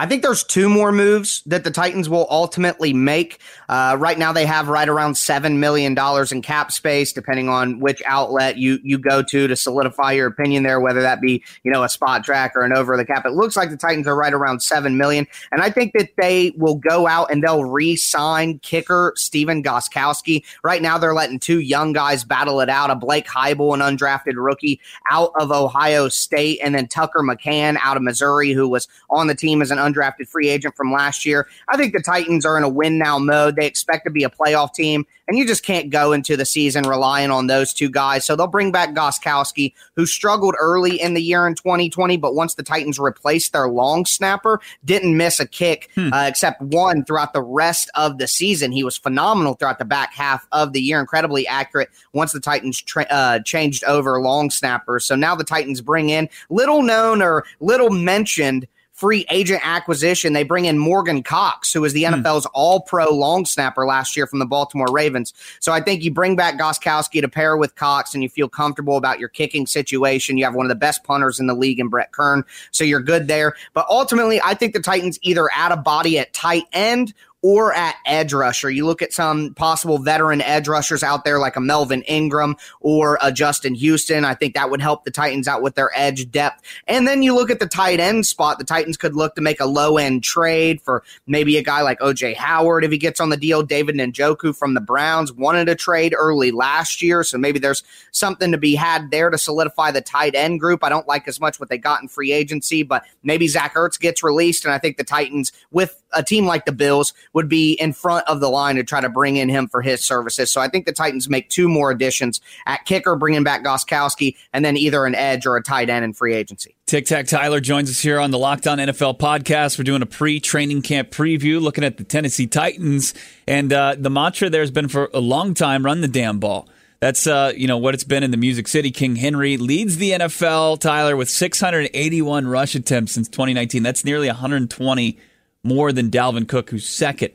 I 0.01 0.07
think 0.07 0.23
there's 0.23 0.43
two 0.43 0.67
more 0.67 0.91
moves 0.91 1.43
that 1.45 1.63
the 1.63 1.69
Titans 1.69 2.09
will 2.09 2.25
ultimately 2.31 2.91
make. 2.91 3.39
Uh, 3.69 3.95
right 3.99 4.17
now, 4.17 4.33
they 4.33 4.47
have 4.47 4.67
right 4.67 4.89
around 4.89 5.13
seven 5.13 5.59
million 5.59 5.93
dollars 5.93 6.31
in 6.31 6.41
cap 6.41 6.71
space, 6.71 7.13
depending 7.13 7.49
on 7.49 7.79
which 7.79 8.01
outlet 8.07 8.57
you 8.57 8.79
you 8.81 8.97
go 8.97 9.21
to 9.21 9.47
to 9.47 9.55
solidify 9.55 10.13
your 10.13 10.25
opinion 10.25 10.63
there, 10.63 10.79
whether 10.79 11.03
that 11.03 11.21
be 11.21 11.43
you 11.61 11.71
know 11.71 11.83
a 11.83 11.85
Spotrac 11.85 12.55
or 12.55 12.63
an 12.63 12.73
over 12.73 12.97
the 12.97 13.05
cap. 13.05 13.27
It 13.27 13.33
looks 13.33 13.55
like 13.55 13.69
the 13.69 13.77
Titans 13.77 14.07
are 14.07 14.15
right 14.15 14.33
around 14.33 14.63
seven 14.63 14.97
million, 14.97 15.27
and 15.51 15.61
I 15.61 15.69
think 15.69 15.93
that 15.93 16.09
they 16.19 16.51
will 16.57 16.77
go 16.77 17.05
out 17.05 17.29
and 17.31 17.43
they'll 17.43 17.65
re-sign 17.65 18.57
kicker 18.57 19.13
Stephen 19.15 19.61
Gostkowski. 19.61 20.43
Right 20.63 20.81
now, 20.81 20.97
they're 20.97 21.13
letting 21.13 21.37
two 21.37 21.59
young 21.59 21.93
guys 21.93 22.23
battle 22.23 22.59
it 22.61 22.69
out: 22.69 22.89
a 22.89 22.95
Blake 22.95 23.27
Haubeil, 23.27 23.75
an 23.75 23.81
undrafted 23.81 24.33
rookie 24.33 24.81
out 25.11 25.31
of 25.39 25.51
Ohio 25.51 26.09
State, 26.09 26.59
and 26.63 26.73
then 26.73 26.87
Tucker 26.87 27.19
McCann 27.19 27.77
out 27.83 27.97
of 27.97 28.01
Missouri, 28.01 28.51
who 28.51 28.67
was 28.67 28.87
on 29.11 29.27
the 29.27 29.35
team 29.35 29.61
as 29.61 29.69
an 29.69 29.90
undrafted 29.91 30.27
free 30.27 30.49
agent 30.49 30.75
from 30.75 30.91
last 30.91 31.25
year. 31.25 31.47
I 31.67 31.77
think 31.77 31.93
the 31.93 32.01
Titans 32.01 32.45
are 32.45 32.57
in 32.57 32.63
a 32.63 32.69
win 32.69 32.97
now 32.97 33.19
mode. 33.19 33.55
They 33.55 33.65
expect 33.65 34.05
to 34.05 34.11
be 34.11 34.23
a 34.23 34.29
playoff 34.29 34.73
team, 34.73 35.05
and 35.27 35.37
you 35.37 35.45
just 35.45 35.63
can't 35.63 35.89
go 35.89 36.11
into 36.11 36.35
the 36.35 36.45
season 36.45 36.83
relying 36.83 37.31
on 37.31 37.47
those 37.47 37.73
two 37.73 37.89
guys. 37.89 38.25
So 38.25 38.35
they'll 38.35 38.47
bring 38.47 38.71
back 38.71 38.93
Gostkowski, 38.93 39.73
who 39.95 40.05
struggled 40.05 40.55
early 40.59 40.99
in 40.99 41.13
the 41.13 41.21
year 41.21 41.47
in 41.47 41.55
2020, 41.55 42.17
but 42.17 42.35
once 42.35 42.55
the 42.55 42.63
Titans 42.63 42.99
replaced 42.99 43.53
their 43.53 43.67
long 43.67 44.05
snapper, 44.05 44.59
didn't 44.83 45.15
miss 45.15 45.39
a 45.39 45.47
kick 45.47 45.89
hmm. 45.95 46.11
uh, 46.13 46.27
except 46.27 46.61
one 46.61 47.05
throughout 47.05 47.33
the 47.33 47.41
rest 47.41 47.89
of 47.95 48.17
the 48.17 48.27
season. 48.27 48.71
He 48.71 48.83
was 48.83 48.97
phenomenal 48.97 49.53
throughout 49.53 49.79
the 49.79 49.85
back 49.85 50.13
half 50.13 50.47
of 50.51 50.73
the 50.73 50.81
year, 50.81 50.99
incredibly 50.99 51.47
accurate 51.47 51.89
once 52.13 52.31
the 52.31 52.39
Titans 52.39 52.81
tra- 52.81 53.07
uh, 53.09 53.39
changed 53.39 53.83
over 53.85 54.19
long 54.21 54.49
snappers. 54.49 55.05
So 55.05 55.15
now 55.15 55.35
the 55.35 55.43
Titans 55.43 55.81
bring 55.81 56.09
in 56.09 56.29
little 56.49 56.81
known 56.81 57.21
or 57.21 57.45
little 57.59 57.89
mentioned 57.89 58.67
free 59.01 59.25
agent 59.31 59.61
acquisition. 59.63 60.33
They 60.33 60.43
bring 60.43 60.65
in 60.65 60.77
Morgan 60.77 61.23
Cox, 61.23 61.73
who 61.73 61.81
was 61.81 61.93
the 61.93 62.03
hmm. 62.03 62.13
NFL's 62.13 62.45
all 62.53 62.81
pro 62.81 63.09
long 63.09 63.45
snapper 63.45 63.87
last 63.87 64.15
year 64.15 64.27
from 64.27 64.37
the 64.37 64.45
Baltimore 64.45 64.91
Ravens. 64.91 65.33
So 65.59 65.73
I 65.73 65.81
think 65.81 66.03
you 66.03 66.11
bring 66.11 66.35
back 66.35 66.59
Gostkowski 66.59 67.19
to 67.19 67.27
pair 67.27 67.57
with 67.57 67.73
Cox 67.73 68.13
and 68.13 68.21
you 68.21 68.29
feel 68.29 68.47
comfortable 68.47 68.97
about 68.97 69.19
your 69.19 69.29
kicking 69.29 69.65
situation. 69.65 70.37
You 70.37 70.45
have 70.45 70.53
one 70.53 70.67
of 70.67 70.69
the 70.69 70.75
best 70.75 71.03
punters 71.03 71.39
in 71.39 71.47
the 71.47 71.55
league 71.55 71.79
in 71.79 71.87
Brett 71.87 72.11
Kern. 72.11 72.43
So 72.69 72.83
you're 72.83 73.01
good 73.01 73.27
there. 73.27 73.55
But 73.73 73.87
ultimately, 73.89 74.39
I 74.39 74.53
think 74.53 74.73
the 74.73 74.79
Titans 74.79 75.17
either 75.23 75.49
add 75.55 75.71
a 75.71 75.77
body 75.77 76.19
at 76.19 76.31
tight 76.33 76.65
end 76.71 77.15
or 77.41 77.73
at 77.73 77.95
edge 78.05 78.33
rusher. 78.33 78.69
You 78.69 78.85
look 78.85 79.01
at 79.01 79.13
some 79.13 79.53
possible 79.55 79.97
veteran 79.97 80.41
edge 80.41 80.67
rushers 80.67 81.03
out 81.03 81.23
there 81.23 81.39
like 81.39 81.55
a 81.55 81.61
Melvin 81.61 82.03
Ingram 82.03 82.55
or 82.81 83.17
a 83.21 83.31
Justin 83.31 83.73
Houston. 83.75 84.25
I 84.25 84.35
think 84.35 84.53
that 84.53 84.69
would 84.69 84.81
help 84.81 85.05
the 85.05 85.11
Titans 85.11 85.47
out 85.47 85.61
with 85.61 85.75
their 85.75 85.91
edge 85.95 86.29
depth. 86.29 86.61
And 86.87 87.07
then 87.07 87.23
you 87.23 87.33
look 87.33 87.49
at 87.49 87.59
the 87.59 87.67
tight 87.67 87.99
end 87.99 88.25
spot. 88.25 88.59
The 88.59 88.65
Titans 88.65 88.97
could 88.97 89.15
look 89.15 89.35
to 89.35 89.41
make 89.41 89.59
a 89.59 89.65
low 89.65 89.97
end 89.97 90.23
trade 90.23 90.81
for 90.81 91.03
maybe 91.25 91.57
a 91.57 91.63
guy 91.63 91.81
like 91.81 91.99
OJ 91.99 92.35
Howard 92.35 92.83
if 92.83 92.91
he 92.91 92.97
gets 92.97 93.19
on 93.19 93.29
the 93.29 93.37
deal. 93.37 93.63
David 93.63 93.95
Njoku 93.95 94.55
from 94.55 94.73
the 94.73 94.81
Browns 94.81 95.33
wanted 95.33 95.69
a 95.69 95.75
trade 95.75 96.13
early 96.17 96.51
last 96.51 97.01
year. 97.01 97.23
So 97.23 97.37
maybe 97.37 97.59
there's 97.59 97.83
something 98.11 98.51
to 98.51 98.57
be 98.57 98.75
had 98.75 99.09
there 99.11 99.29
to 99.29 99.37
solidify 99.37 99.91
the 99.91 100.01
tight 100.01 100.35
end 100.35 100.59
group. 100.59 100.83
I 100.83 100.89
don't 100.89 101.07
like 101.07 101.27
as 101.27 101.39
much 101.39 101.59
what 101.59 101.69
they 101.69 101.77
got 101.77 102.01
in 102.01 102.07
free 102.07 102.31
agency, 102.31 102.83
but 102.83 103.03
maybe 103.23 103.47
Zach 103.47 103.73
Ertz 103.75 103.99
gets 103.99 104.23
released. 104.23 104.65
And 104.65 104.73
I 104.73 104.77
think 104.77 104.97
the 104.97 105.03
Titans, 105.03 105.51
with 105.71 106.00
a 106.13 106.23
team 106.23 106.45
like 106.45 106.65
the 106.65 106.71
Bills, 106.71 107.13
would 107.33 107.49
be 107.49 107.73
in 107.73 107.93
front 107.93 108.27
of 108.27 108.39
the 108.39 108.49
line 108.49 108.75
to 108.75 108.83
try 108.83 109.01
to 109.01 109.09
bring 109.09 109.37
in 109.37 109.49
him 109.49 109.67
for 109.67 109.81
his 109.81 110.03
services. 110.03 110.51
So 110.51 110.61
I 110.61 110.67
think 110.67 110.85
the 110.85 110.93
Titans 110.93 111.29
make 111.29 111.49
two 111.49 111.67
more 111.67 111.91
additions 111.91 112.41
at 112.65 112.85
kicker, 112.85 113.15
bringing 113.15 113.43
back 113.43 113.63
Gostkowski, 113.63 114.35
and 114.53 114.63
then 114.63 114.77
either 114.77 115.05
an 115.05 115.15
edge 115.15 115.45
or 115.45 115.55
a 115.55 115.63
tight 115.63 115.89
end 115.89 116.05
in 116.05 116.13
free 116.13 116.33
agency. 116.33 116.75
Tic 116.85 117.05
Tac 117.05 117.27
Tyler 117.27 117.61
joins 117.61 117.89
us 117.89 118.01
here 118.01 118.19
on 118.19 118.31
the 118.31 118.37
Locked 118.37 118.67
On 118.67 118.77
NFL 118.77 119.17
podcast. 119.17 119.77
We're 119.77 119.85
doing 119.85 120.01
a 120.01 120.05
pre-training 120.05 120.81
camp 120.81 121.09
preview, 121.09 121.61
looking 121.61 121.83
at 121.83 121.97
the 121.97 122.03
Tennessee 122.03 122.47
Titans, 122.47 123.13
and 123.47 123.71
uh, 123.71 123.95
the 123.97 124.09
mantra 124.09 124.49
there's 124.49 124.71
been 124.71 124.89
for 124.89 125.09
a 125.13 125.21
long 125.21 125.53
time: 125.53 125.85
run 125.85 126.01
the 126.01 126.09
damn 126.09 126.39
ball. 126.39 126.67
That's 127.01 127.25
uh, 127.25 127.51
you 127.55 127.65
know 127.67 127.77
what 127.77 127.95
it's 127.95 128.03
been 128.03 128.21
in 128.21 128.29
the 128.29 128.37
Music 128.37 128.67
City. 128.67 128.91
King 128.91 129.15
Henry 129.15 129.57
leads 129.57 129.97
the 129.97 130.11
NFL. 130.11 130.79
Tyler 130.79 131.15
with 131.15 131.29
681 131.29 132.47
rush 132.47 132.75
attempts 132.75 133.13
since 133.13 133.27
2019. 133.27 133.81
That's 133.81 134.05
nearly 134.05 134.27
120 134.27 135.17
more 135.63 135.91
than 135.91 136.09
Dalvin 136.09 136.47
Cook, 136.47 136.69
who's 136.69 136.87
second. 136.87 137.31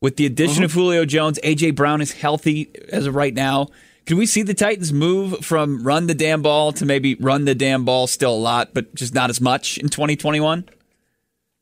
With 0.00 0.16
the 0.16 0.26
addition 0.26 0.62
of 0.64 0.70
uh-huh. 0.70 0.80
Julio 0.80 1.04
Jones, 1.04 1.38
AJ 1.42 1.74
Brown 1.74 2.00
is 2.00 2.12
healthy 2.12 2.70
as 2.92 3.06
of 3.06 3.14
right 3.14 3.34
now. 3.34 3.68
Can 4.06 4.16
we 4.16 4.26
see 4.26 4.42
the 4.42 4.54
Titans 4.54 4.92
move 4.92 5.44
from 5.44 5.82
run 5.82 6.06
the 6.06 6.14
damn 6.14 6.40
ball 6.40 6.72
to 6.72 6.86
maybe 6.86 7.14
run 7.16 7.44
the 7.44 7.54
damn 7.54 7.84
ball 7.84 8.06
still 8.06 8.32
a 8.32 8.36
lot, 8.36 8.72
but 8.72 8.94
just 8.94 9.12
not 9.12 9.28
as 9.28 9.40
much 9.40 9.76
in 9.76 9.88
2021? 9.88 10.64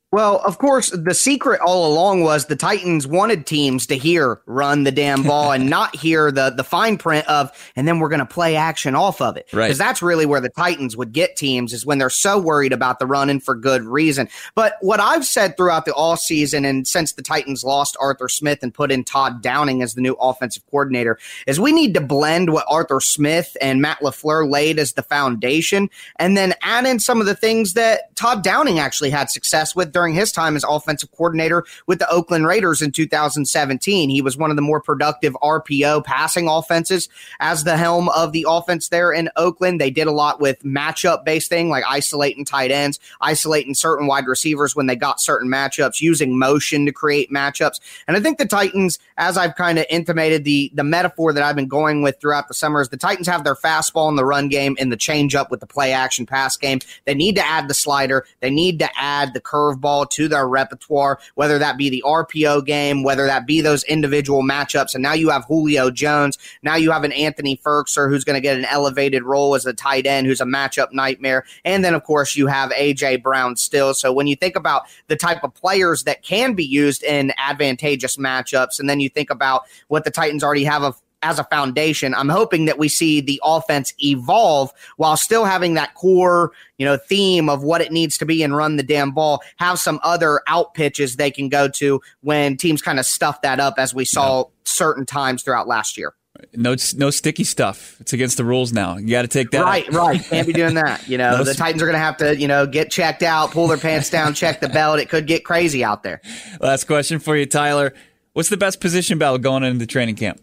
Well, 0.09 0.39
of 0.45 0.57
course, 0.57 0.89
the 0.91 1.13
secret 1.13 1.59
all 1.59 1.91
along 1.91 2.21
was 2.21 2.45
the 2.45 2.55
Titans 2.55 3.05
wanted 3.05 3.45
teams 3.45 3.85
to 3.87 3.97
hear 3.97 4.39
run 4.45 4.85
the 4.85 4.91
damn 4.91 5.23
ball 5.23 5.51
and 5.51 5.69
not 5.69 5.93
hear 5.97 6.31
the 6.31 6.49
the 6.49 6.63
fine 6.63 6.97
print 6.97 7.27
of 7.27 7.51
and 7.75 7.85
then 7.85 7.99
we're 7.99 8.07
going 8.07 8.19
to 8.19 8.25
play 8.25 8.55
action 8.55 8.95
off 8.95 9.19
of 9.19 9.35
it. 9.35 9.49
Right. 9.51 9.67
Cuz 9.67 9.77
that's 9.77 10.01
really 10.01 10.25
where 10.25 10.39
the 10.39 10.49
Titans 10.49 10.95
would 10.95 11.11
get 11.11 11.35
teams 11.35 11.73
is 11.73 11.85
when 11.85 11.97
they're 11.97 12.09
so 12.09 12.39
worried 12.39 12.71
about 12.71 12.99
the 12.99 13.05
running 13.05 13.41
for 13.41 13.53
good 13.53 13.83
reason. 13.83 14.29
But 14.55 14.75
what 14.79 15.01
I've 15.01 15.25
said 15.25 15.57
throughout 15.57 15.83
the 15.83 15.93
all 15.93 16.15
season 16.15 16.63
and 16.63 16.87
since 16.87 17.11
the 17.11 17.21
Titans 17.21 17.65
lost 17.65 17.97
Arthur 17.99 18.29
Smith 18.29 18.59
and 18.63 18.73
put 18.73 18.93
in 18.93 19.03
Todd 19.03 19.41
Downing 19.41 19.81
as 19.81 19.93
the 19.93 20.01
new 20.01 20.15
offensive 20.21 20.63
coordinator 20.71 21.19
is 21.47 21.59
we 21.59 21.73
need 21.73 21.93
to 21.95 22.01
blend 22.01 22.53
what 22.53 22.65
Arthur 22.69 23.01
Smith 23.01 23.57
and 23.59 23.81
Matt 23.81 23.99
LaFleur 23.99 24.49
laid 24.49 24.79
as 24.79 24.93
the 24.93 25.03
foundation 25.03 25.89
and 26.15 26.37
then 26.37 26.53
add 26.61 26.85
in 26.85 27.01
some 27.01 27.19
of 27.19 27.25
the 27.25 27.35
things 27.35 27.73
that 27.73 28.15
Todd 28.15 28.41
Downing 28.41 28.79
actually 28.79 29.09
had 29.09 29.29
success 29.29 29.75
with 29.75 29.96
during 29.97 30.13
his 30.13 30.31
time 30.31 30.55
as 30.55 30.63
offensive 30.63 31.11
coordinator 31.13 31.65
with 31.87 31.97
the 31.97 32.07
Oakland 32.11 32.45
Raiders 32.45 32.83
in 32.83 32.91
2017. 32.91 34.11
He 34.11 34.21
was 34.21 34.37
one 34.37 34.51
of 34.51 34.55
the 34.55 34.61
more 34.61 34.79
productive 34.79 35.33
RPO 35.41 36.05
passing 36.05 36.47
offenses 36.47 37.09
as 37.39 37.63
the 37.63 37.77
helm 37.77 38.07
of 38.09 38.31
the 38.31 38.45
offense 38.47 38.89
there 38.89 39.11
in 39.11 39.27
Oakland. 39.37 39.81
They 39.81 39.89
did 39.89 40.05
a 40.05 40.11
lot 40.11 40.39
with 40.39 40.61
matchup 40.61 41.25
based 41.25 41.49
thing 41.49 41.69
like 41.69 41.83
isolating 41.89 42.45
tight 42.45 42.69
ends, 42.69 42.99
isolating 43.21 43.73
certain 43.73 44.05
wide 44.05 44.27
receivers 44.27 44.75
when 44.75 44.85
they 44.85 44.95
got 44.95 45.19
certain 45.19 45.49
matchups, 45.49 45.99
using 45.99 46.37
motion 46.37 46.85
to 46.85 46.91
create 46.91 47.31
matchups. 47.31 47.79
And 48.07 48.15
I 48.15 48.19
think 48.19 48.37
the 48.37 48.45
Titans, 48.45 48.99
as 49.17 49.35
I've 49.35 49.55
kind 49.55 49.79
of 49.79 49.87
intimated, 49.89 50.43
the 50.43 50.71
the 50.75 50.83
metaphor 50.83 51.33
that 51.33 51.41
I've 51.41 51.55
been 51.55 51.67
going 51.67 52.03
with 52.03 52.19
throughout 52.21 52.49
the 52.49 52.53
summer 52.53 52.81
is 52.81 52.89
the 52.89 52.97
Titans 52.97 53.27
have 53.27 53.43
their 53.43 53.55
fastball 53.55 54.09
in 54.09 54.15
the 54.15 54.25
run 54.25 54.47
game 54.47 54.77
and 54.79 54.91
the 54.91 54.97
changeup 54.97 55.49
with 55.49 55.59
the 55.59 55.65
play 55.65 55.91
action 55.91 56.27
pass 56.27 56.55
game. 56.55 56.81
They 57.05 57.15
need 57.15 57.33
to 57.37 57.43
add 57.43 57.67
the 57.67 57.73
slider. 57.73 58.27
They 58.41 58.51
need 58.51 58.77
to 58.77 58.89
add 58.95 59.33
the 59.33 59.41
curveball 59.41 59.86
to 60.11 60.27
their 60.27 60.47
repertoire, 60.47 61.19
whether 61.35 61.59
that 61.59 61.77
be 61.77 61.89
the 61.89 62.03
RPO 62.05 62.65
game, 62.65 63.03
whether 63.03 63.25
that 63.25 63.45
be 63.45 63.61
those 63.61 63.83
individual 63.85 64.43
matchups. 64.43 64.93
And 64.93 65.01
now 65.01 65.13
you 65.13 65.29
have 65.29 65.45
Julio 65.45 65.89
Jones. 65.89 66.37
Now 66.63 66.75
you 66.75 66.91
have 66.91 67.03
an 67.03 67.11
Anthony 67.11 67.57
Firkser 67.57 68.09
who's 68.09 68.23
going 68.23 68.35
to 68.35 68.41
get 68.41 68.57
an 68.57 68.65
elevated 68.65 69.23
role 69.23 69.55
as 69.55 69.65
a 69.65 69.73
tight 69.73 70.05
end, 70.05 70.27
who's 70.27 70.41
a 70.41 70.45
matchup 70.45 70.91
nightmare. 70.91 71.45
And 71.65 71.83
then, 71.83 71.93
of 71.93 72.03
course, 72.03 72.35
you 72.35 72.47
have 72.47 72.71
AJ 72.71 73.23
Brown 73.23 73.55
still. 73.55 73.93
So 73.93 74.11
when 74.11 74.27
you 74.27 74.35
think 74.35 74.55
about 74.55 74.83
the 75.07 75.15
type 75.15 75.43
of 75.43 75.53
players 75.53 76.03
that 76.03 76.23
can 76.23 76.53
be 76.53 76.65
used 76.65 77.03
in 77.03 77.33
advantageous 77.37 78.17
matchups, 78.17 78.79
and 78.79 78.89
then 78.89 78.99
you 78.99 79.09
think 79.09 79.29
about 79.29 79.63
what 79.87 80.03
the 80.03 80.11
Titans 80.11 80.43
already 80.43 80.63
have 80.63 80.83
of 80.83 81.01
as 81.21 81.39
a 81.39 81.43
foundation. 81.45 82.13
I'm 82.13 82.29
hoping 82.29 82.65
that 82.65 82.77
we 82.77 82.89
see 82.89 83.21
the 83.21 83.41
offense 83.43 83.93
evolve 84.03 84.71
while 84.97 85.17
still 85.17 85.45
having 85.45 85.73
that 85.75 85.93
core, 85.95 86.51
you 86.77 86.85
know, 86.85 86.97
theme 86.97 87.49
of 87.49 87.63
what 87.63 87.81
it 87.81 87.91
needs 87.91 88.17
to 88.19 88.25
be 88.25 88.43
and 88.43 88.55
run 88.55 88.75
the 88.77 88.83
damn 88.83 89.11
ball. 89.11 89.41
Have 89.57 89.79
some 89.79 89.99
other 90.03 90.41
out 90.47 90.73
pitches 90.73 91.15
they 91.15 91.31
can 91.31 91.49
go 91.49 91.67
to 91.69 92.01
when 92.21 92.57
teams 92.57 92.81
kind 92.81 92.99
of 92.99 93.05
stuff 93.05 93.41
that 93.41 93.59
up, 93.59 93.75
as 93.77 93.93
we 93.93 94.05
saw 94.05 94.45
certain 94.63 95.05
times 95.05 95.43
throughout 95.43 95.67
last 95.67 95.97
year. 95.97 96.13
No, 96.53 96.75
no 96.95 97.09
sticky 97.09 97.43
stuff. 97.43 97.99
It's 97.99 98.13
against 98.13 98.37
the 98.37 98.45
rules 98.45 98.71
now. 98.71 98.97
You 98.97 99.09
got 99.09 99.23
to 99.23 99.27
take 99.27 99.51
that. 99.51 99.63
Right, 99.63 99.91
right. 99.91 100.23
Can't 100.23 100.45
be 100.45 100.53
doing 100.53 100.75
that. 100.75 101.07
You 101.07 101.17
know, 101.17 101.31
no 101.37 101.43
the 101.43 101.55
Titans 101.55 101.81
are 101.81 101.85
going 101.85 101.95
to 101.95 101.99
have 101.99 102.17
to, 102.17 102.37
you 102.37 102.47
know, 102.47 102.67
get 102.67 102.91
checked 102.91 103.23
out, 103.23 103.51
pull 103.51 103.67
their 103.67 103.77
pants 103.77 104.09
down, 104.09 104.35
check 104.35 104.59
the 104.59 104.69
belt. 104.69 104.99
It 104.99 105.09
could 105.09 105.25
get 105.25 105.43
crazy 105.43 105.83
out 105.83 106.03
there. 106.03 106.21
Last 106.59 106.85
question 106.85 107.19
for 107.19 107.35
you, 107.35 107.45
Tyler. 107.45 107.93
What's 108.33 108.49
the 108.49 108.57
best 108.57 108.79
position 108.79 109.17
battle 109.17 109.39
going 109.39 109.63
into 109.63 109.79
the 109.79 109.87
training 109.87 110.15
camp? 110.15 110.39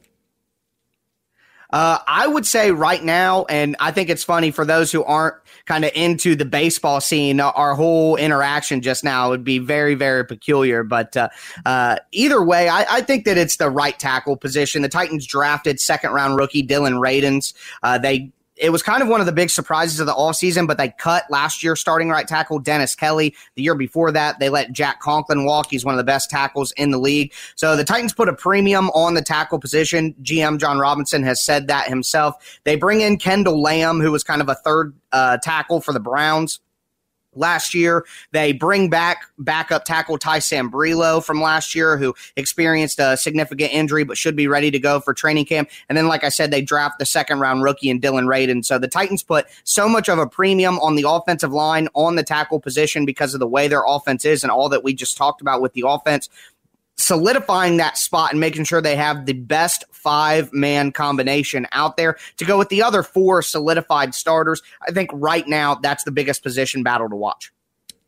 Uh, 1.74 1.98
I 2.06 2.28
would 2.28 2.46
say 2.46 2.70
right 2.70 3.02
now, 3.02 3.46
and 3.46 3.74
I 3.80 3.90
think 3.90 4.08
it's 4.08 4.22
funny 4.22 4.52
for 4.52 4.64
those 4.64 4.92
who 4.92 5.02
aren't 5.02 5.34
kind 5.64 5.84
of 5.84 5.90
into 5.96 6.36
the 6.36 6.44
baseball 6.44 7.00
scene, 7.00 7.40
our 7.40 7.74
whole 7.74 8.14
interaction 8.14 8.80
just 8.80 9.02
now 9.02 9.30
would 9.30 9.42
be 9.42 9.58
very, 9.58 9.96
very 9.96 10.24
peculiar. 10.24 10.84
But 10.84 11.16
uh, 11.16 11.30
uh, 11.66 11.96
either 12.12 12.44
way, 12.44 12.68
I, 12.68 12.86
I, 12.88 13.00
think 13.00 13.24
that 13.24 13.36
it's 13.36 13.56
the 13.56 13.70
right 13.70 13.98
tackle 13.98 14.36
position. 14.36 14.82
The 14.82 14.88
Titans 14.88 15.26
drafted 15.26 15.80
second 15.80 16.12
round 16.12 16.36
rookie 16.38 16.62
Dillon 16.62 16.94
Radunz. 16.94 17.54
Uh, 17.82 17.98
they 17.98 18.30
it 18.56 18.70
was 18.70 18.82
kind 18.82 19.02
of 19.02 19.08
one 19.08 19.20
of 19.20 19.26
the 19.26 19.32
big 19.32 19.50
surprises 19.50 19.98
of 20.00 20.06
the 20.06 20.14
all 20.14 20.32
season, 20.32 20.66
but 20.66 20.78
they 20.78 20.90
cut 20.98 21.24
last 21.28 21.62
year 21.62 21.74
starting 21.74 22.08
right 22.08 22.26
tackle 22.26 22.58
Dennis 22.58 22.94
Kelly. 22.94 23.34
The 23.56 23.62
year 23.62 23.74
before 23.74 24.12
that, 24.12 24.38
they 24.38 24.48
let 24.48 24.72
Jack 24.72 25.00
Conklin 25.00 25.44
walk. 25.44 25.68
He's 25.70 25.84
one 25.84 25.94
of 25.94 25.98
the 25.98 26.04
best 26.04 26.30
tackles 26.30 26.72
in 26.72 26.90
the 26.90 26.98
league. 26.98 27.32
So 27.56 27.76
the 27.76 27.84
Titans 27.84 28.14
put 28.14 28.28
a 28.28 28.32
premium 28.32 28.90
on 28.90 29.14
the 29.14 29.22
tackle 29.22 29.58
position. 29.58 30.14
GM 30.22 30.58
Jon 30.58 30.78
Robinson 30.78 31.22
has 31.24 31.42
said 31.42 31.66
that 31.66 31.88
himself. 31.88 32.60
They 32.64 32.76
bring 32.76 33.00
in 33.00 33.18
Kendall 33.18 33.60
Lamm, 33.60 34.00
who 34.00 34.12
was 34.12 34.22
kind 34.22 34.40
of 34.40 34.48
a 34.48 34.54
third 34.54 34.94
uh, 35.12 35.38
tackle 35.38 35.80
for 35.80 35.92
the 35.92 36.00
Browns 36.00 36.60
last 37.36 37.74
year. 37.74 38.04
They 38.32 38.52
bring 38.52 38.90
back 38.90 39.24
backup 39.38 39.84
tackle 39.84 40.18
Ty 40.18 40.38
Sambrailo 40.38 41.24
from 41.24 41.40
last 41.40 41.74
year, 41.74 41.96
who 41.96 42.14
experienced 42.36 42.98
a 42.98 43.16
significant 43.16 43.72
injury 43.72 44.04
but 44.04 44.18
should 44.18 44.36
be 44.36 44.46
ready 44.46 44.70
to 44.70 44.78
go 44.78 45.00
for 45.00 45.14
training 45.14 45.46
camp. 45.46 45.70
And 45.88 45.96
then, 45.96 46.08
like 46.08 46.24
I 46.24 46.28
said, 46.28 46.50
they 46.50 46.62
draft 46.62 46.98
the 46.98 47.06
second 47.06 47.40
round 47.40 47.62
rookie 47.62 47.90
in 47.90 48.00
Dillon 48.00 48.26
Radunz. 48.26 48.66
So 48.66 48.78
the 48.78 48.88
Titans 48.88 49.22
put 49.22 49.46
so 49.64 49.88
much 49.88 50.08
of 50.08 50.18
a 50.18 50.26
premium 50.26 50.78
on 50.78 50.96
the 50.96 51.08
offensive 51.08 51.52
line, 51.52 51.88
on 51.94 52.16
the 52.16 52.22
tackle 52.22 52.60
position 52.60 53.04
because 53.04 53.34
of 53.34 53.40
the 53.40 53.46
way 53.46 53.68
their 53.68 53.84
offense 53.86 54.24
is 54.24 54.42
and 54.42 54.50
all 54.50 54.68
that 54.68 54.84
we 54.84 54.94
just 54.94 55.16
talked 55.16 55.40
about 55.40 55.60
with 55.60 55.72
the 55.72 55.84
offense 55.86 56.28
solidifying 56.96 57.78
that 57.78 57.98
spot 57.98 58.30
and 58.32 58.40
making 58.40 58.64
sure 58.64 58.80
they 58.80 58.96
have 58.96 59.26
the 59.26 59.32
best 59.32 59.84
five 59.90 60.52
man 60.52 60.92
combination 60.92 61.66
out 61.72 61.96
there 61.96 62.16
to 62.36 62.44
go 62.44 62.58
with 62.58 62.68
the 62.68 62.82
other 62.82 63.02
four 63.02 63.42
solidified 63.42 64.14
starters. 64.14 64.62
I 64.86 64.92
think 64.92 65.10
right 65.12 65.46
now 65.48 65.74
that's 65.76 66.04
the 66.04 66.12
biggest 66.12 66.42
position 66.42 66.82
battle 66.82 67.08
to 67.08 67.16
watch. 67.16 67.52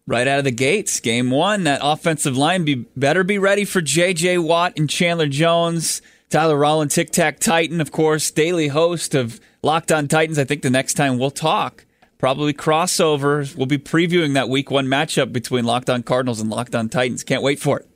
right 0.06 0.28
out 0.28 0.38
of 0.38 0.44
the 0.44 0.50
gates. 0.52 1.00
Game 1.00 1.30
one, 1.30 1.64
that 1.64 1.80
offensive 1.82 2.36
line 2.36 2.64
be 2.64 2.74
better 2.96 3.24
be 3.24 3.38
ready 3.38 3.64
for 3.64 3.80
J.J. 3.80 4.38
Watt 4.38 4.74
and 4.76 4.88
Chandler 4.88 5.26
Jones. 5.26 6.00
Tyler 6.28 6.56
Rowland, 6.56 6.90
Tic 6.90 7.10
Tac 7.12 7.38
Titan, 7.38 7.80
of 7.80 7.92
course, 7.92 8.30
daily 8.32 8.68
host 8.68 9.14
of 9.14 9.40
Locked 9.62 9.92
On 9.92 10.08
Titans. 10.08 10.38
I 10.40 10.44
think 10.44 10.62
the 10.62 10.70
next 10.70 10.94
time 10.94 11.18
we'll 11.18 11.30
talk, 11.30 11.86
probably 12.18 12.52
crossover. 12.52 13.54
We'll 13.56 13.66
be 13.66 13.78
previewing 13.78 14.34
that 14.34 14.48
week 14.48 14.70
one 14.70 14.86
matchup 14.86 15.32
between 15.32 15.64
Locked 15.64 15.88
On 15.88 16.02
Cardinals 16.02 16.40
and 16.40 16.50
Locked 16.50 16.74
On 16.74 16.88
Titans. 16.88 17.22
Can't 17.22 17.42
wait 17.44 17.60
for 17.60 17.78
it. 17.78 17.88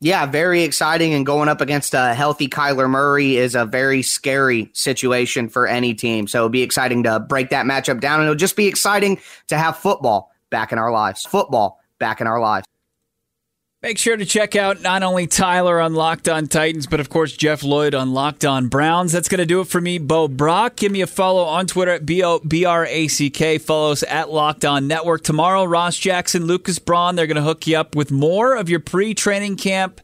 Yeah, 0.00 0.26
very 0.26 0.62
exciting. 0.62 1.14
And 1.14 1.24
going 1.24 1.48
up 1.48 1.60
against 1.60 1.94
a 1.94 2.12
healthy 2.12 2.48
Kyler 2.48 2.88
Murray 2.88 3.36
is 3.36 3.54
a 3.54 3.64
very 3.64 4.02
scary 4.02 4.70
situation 4.74 5.48
for 5.48 5.66
any 5.66 5.94
team. 5.94 6.28
So 6.28 6.38
it'll 6.38 6.48
be 6.50 6.62
exciting 6.62 7.04
to 7.04 7.18
break 7.20 7.50
that 7.50 7.64
matchup 7.64 8.00
down. 8.00 8.20
And 8.20 8.24
it'll 8.24 8.34
just 8.34 8.56
be 8.56 8.66
exciting 8.66 9.18
to 9.48 9.56
have 9.56 9.78
football 9.78 10.30
back 10.50 10.70
in 10.70 10.78
our 10.78 10.92
lives. 10.92 11.24
Football 11.24 11.80
back 11.98 12.20
in 12.20 12.26
our 12.26 12.40
lives. 12.40 12.66
Make 13.86 13.98
sure 13.98 14.16
to 14.16 14.24
check 14.24 14.56
out 14.56 14.82
not 14.82 15.04
only 15.04 15.28
Tyler 15.28 15.80
on 15.80 15.94
Locked 15.94 16.28
On 16.28 16.48
Titans, 16.48 16.88
but 16.88 16.98
of 16.98 17.08
course 17.08 17.36
Jeff 17.36 17.62
Lloyd 17.62 17.94
on 17.94 18.12
Locked 18.12 18.44
On 18.44 18.66
Browns. 18.66 19.12
That's 19.12 19.28
going 19.28 19.38
to 19.38 19.46
do 19.46 19.60
it 19.60 19.68
for 19.68 19.80
me, 19.80 19.98
Bo 19.98 20.26
Brack. 20.26 20.74
Give 20.74 20.90
me 20.90 21.02
a 21.02 21.06
follow 21.06 21.44
on 21.44 21.68
Twitter 21.68 21.92
at 21.92 22.04
B 22.04 22.20
O 22.24 22.40
B 22.40 22.64
R 22.64 22.84
A 22.84 23.06
C 23.06 23.30
K. 23.30 23.58
Follow 23.58 23.92
us 23.92 24.02
at 24.02 24.28
Locked 24.28 24.64
On 24.64 24.88
Network. 24.88 25.22
Tomorrow, 25.22 25.66
Ross 25.66 25.96
Jackson, 25.96 26.46
Lucas 26.46 26.80
Braun, 26.80 27.14
they're 27.14 27.28
going 27.28 27.36
to 27.36 27.42
hook 27.42 27.68
you 27.68 27.78
up 27.78 27.94
with 27.94 28.10
more 28.10 28.56
of 28.56 28.68
your 28.68 28.80
pre 28.80 29.14
training 29.14 29.54
camp 29.54 30.00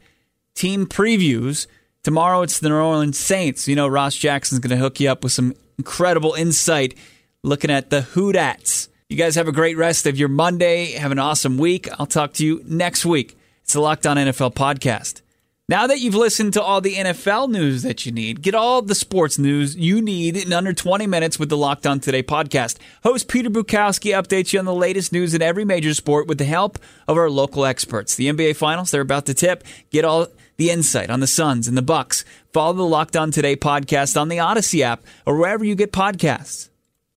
team 0.55 0.87
previews. 0.87 1.67
Tomorrow, 2.05 2.43
it's 2.43 2.61
the 2.61 2.69
New 2.69 2.77
Orleans 2.77 3.19
Saints. 3.19 3.67
You 3.67 3.75
know, 3.75 3.89
Ross 3.89 4.15
Jackson's 4.15 4.61
going 4.61 4.71
to 4.71 4.81
hook 4.81 5.01
you 5.01 5.11
up 5.11 5.25
with 5.25 5.33
some 5.33 5.57
incredible 5.77 6.35
insight 6.35 6.97
looking 7.43 7.73
at 7.73 7.91
the 7.91 8.03
Who 8.03 8.31
Dats. 8.31 8.91
You 9.09 9.17
guys 9.17 9.35
have 9.35 9.49
a 9.49 9.53
great 9.53 9.77
rest 9.77 10.07
of 10.07 10.17
your 10.17 10.29
Monday. 10.29 10.93
Have 10.93 11.11
an 11.11 11.19
awesome 11.19 11.59
week. 11.59 11.89
I'll 11.99 12.07
talk 12.07 12.35
to 12.35 12.47
you 12.47 12.63
next 12.65 13.05
week. 13.05 13.37
It's 13.73 13.75
the 13.75 13.81
Locked 13.81 14.07
On 14.07 14.19
NFL 14.19 14.53
podcast. 14.53 15.23
Now 15.67 15.87
that 15.87 15.99
you've 15.99 16.15
listened 16.15 16.53
to 16.53 16.63
all 16.63 16.83
the 16.83 16.97
NFL 16.97 17.49
news 17.49 17.81
that 17.85 18.05
you 18.05 18.13
need, 18.13 18.43
get 18.43 18.55
all 18.55 18.83
the 18.83 18.95
sports 18.95 19.39
news 19.39 19.75
you 19.75 20.03
need 20.03 20.37
in 20.37 20.53
under 20.53 20.75
20 20.75 21.07
minutes 21.07 21.39
with 21.39 21.49
the 21.49 21.57
Locked 21.57 21.87
On 21.87 21.99
Today 21.99 22.23
podcast. 22.23 22.77
Host 23.03 23.29
Peter 23.29 23.49
Bukowski 23.49 24.13
updates 24.13 24.53
you 24.53 24.59
on 24.59 24.67
the 24.67 24.75
latest 24.75 25.11
news 25.11 25.33
in 25.33 25.41
every 25.41 25.65
major 25.65 25.95
sport 25.95 26.27
with 26.27 26.37
the 26.37 26.45
help 26.45 26.79
of 27.09 27.17
our 27.17 27.31
local 27.31 27.65
experts. 27.65 28.15
The 28.15 28.31
NBA 28.31 28.57
Finals, 28.57 28.91
they're 28.91 29.01
about 29.01 29.25
to 29.25 29.33
tip. 29.33 29.65
Get 29.89 30.05
all 30.05 30.27
the 30.59 30.69
insight 30.69 31.09
on 31.09 31.21
the 31.21 31.27
Suns 31.27 31.67
and 31.67 31.75
the 31.75 31.81
Bucks. 31.81 32.27
Follow 32.53 32.75
the 32.75 32.83
Locked 32.83 33.17
On 33.17 33.31
Today 33.31 33.57
podcast 33.57 34.21
on 34.21 34.29
the 34.29 34.39
Odyssey 34.39 34.83
app 34.83 35.03
or 35.25 35.39
wherever 35.39 35.65
you 35.65 35.75
get 35.75 35.93
podcasts. 35.95 36.69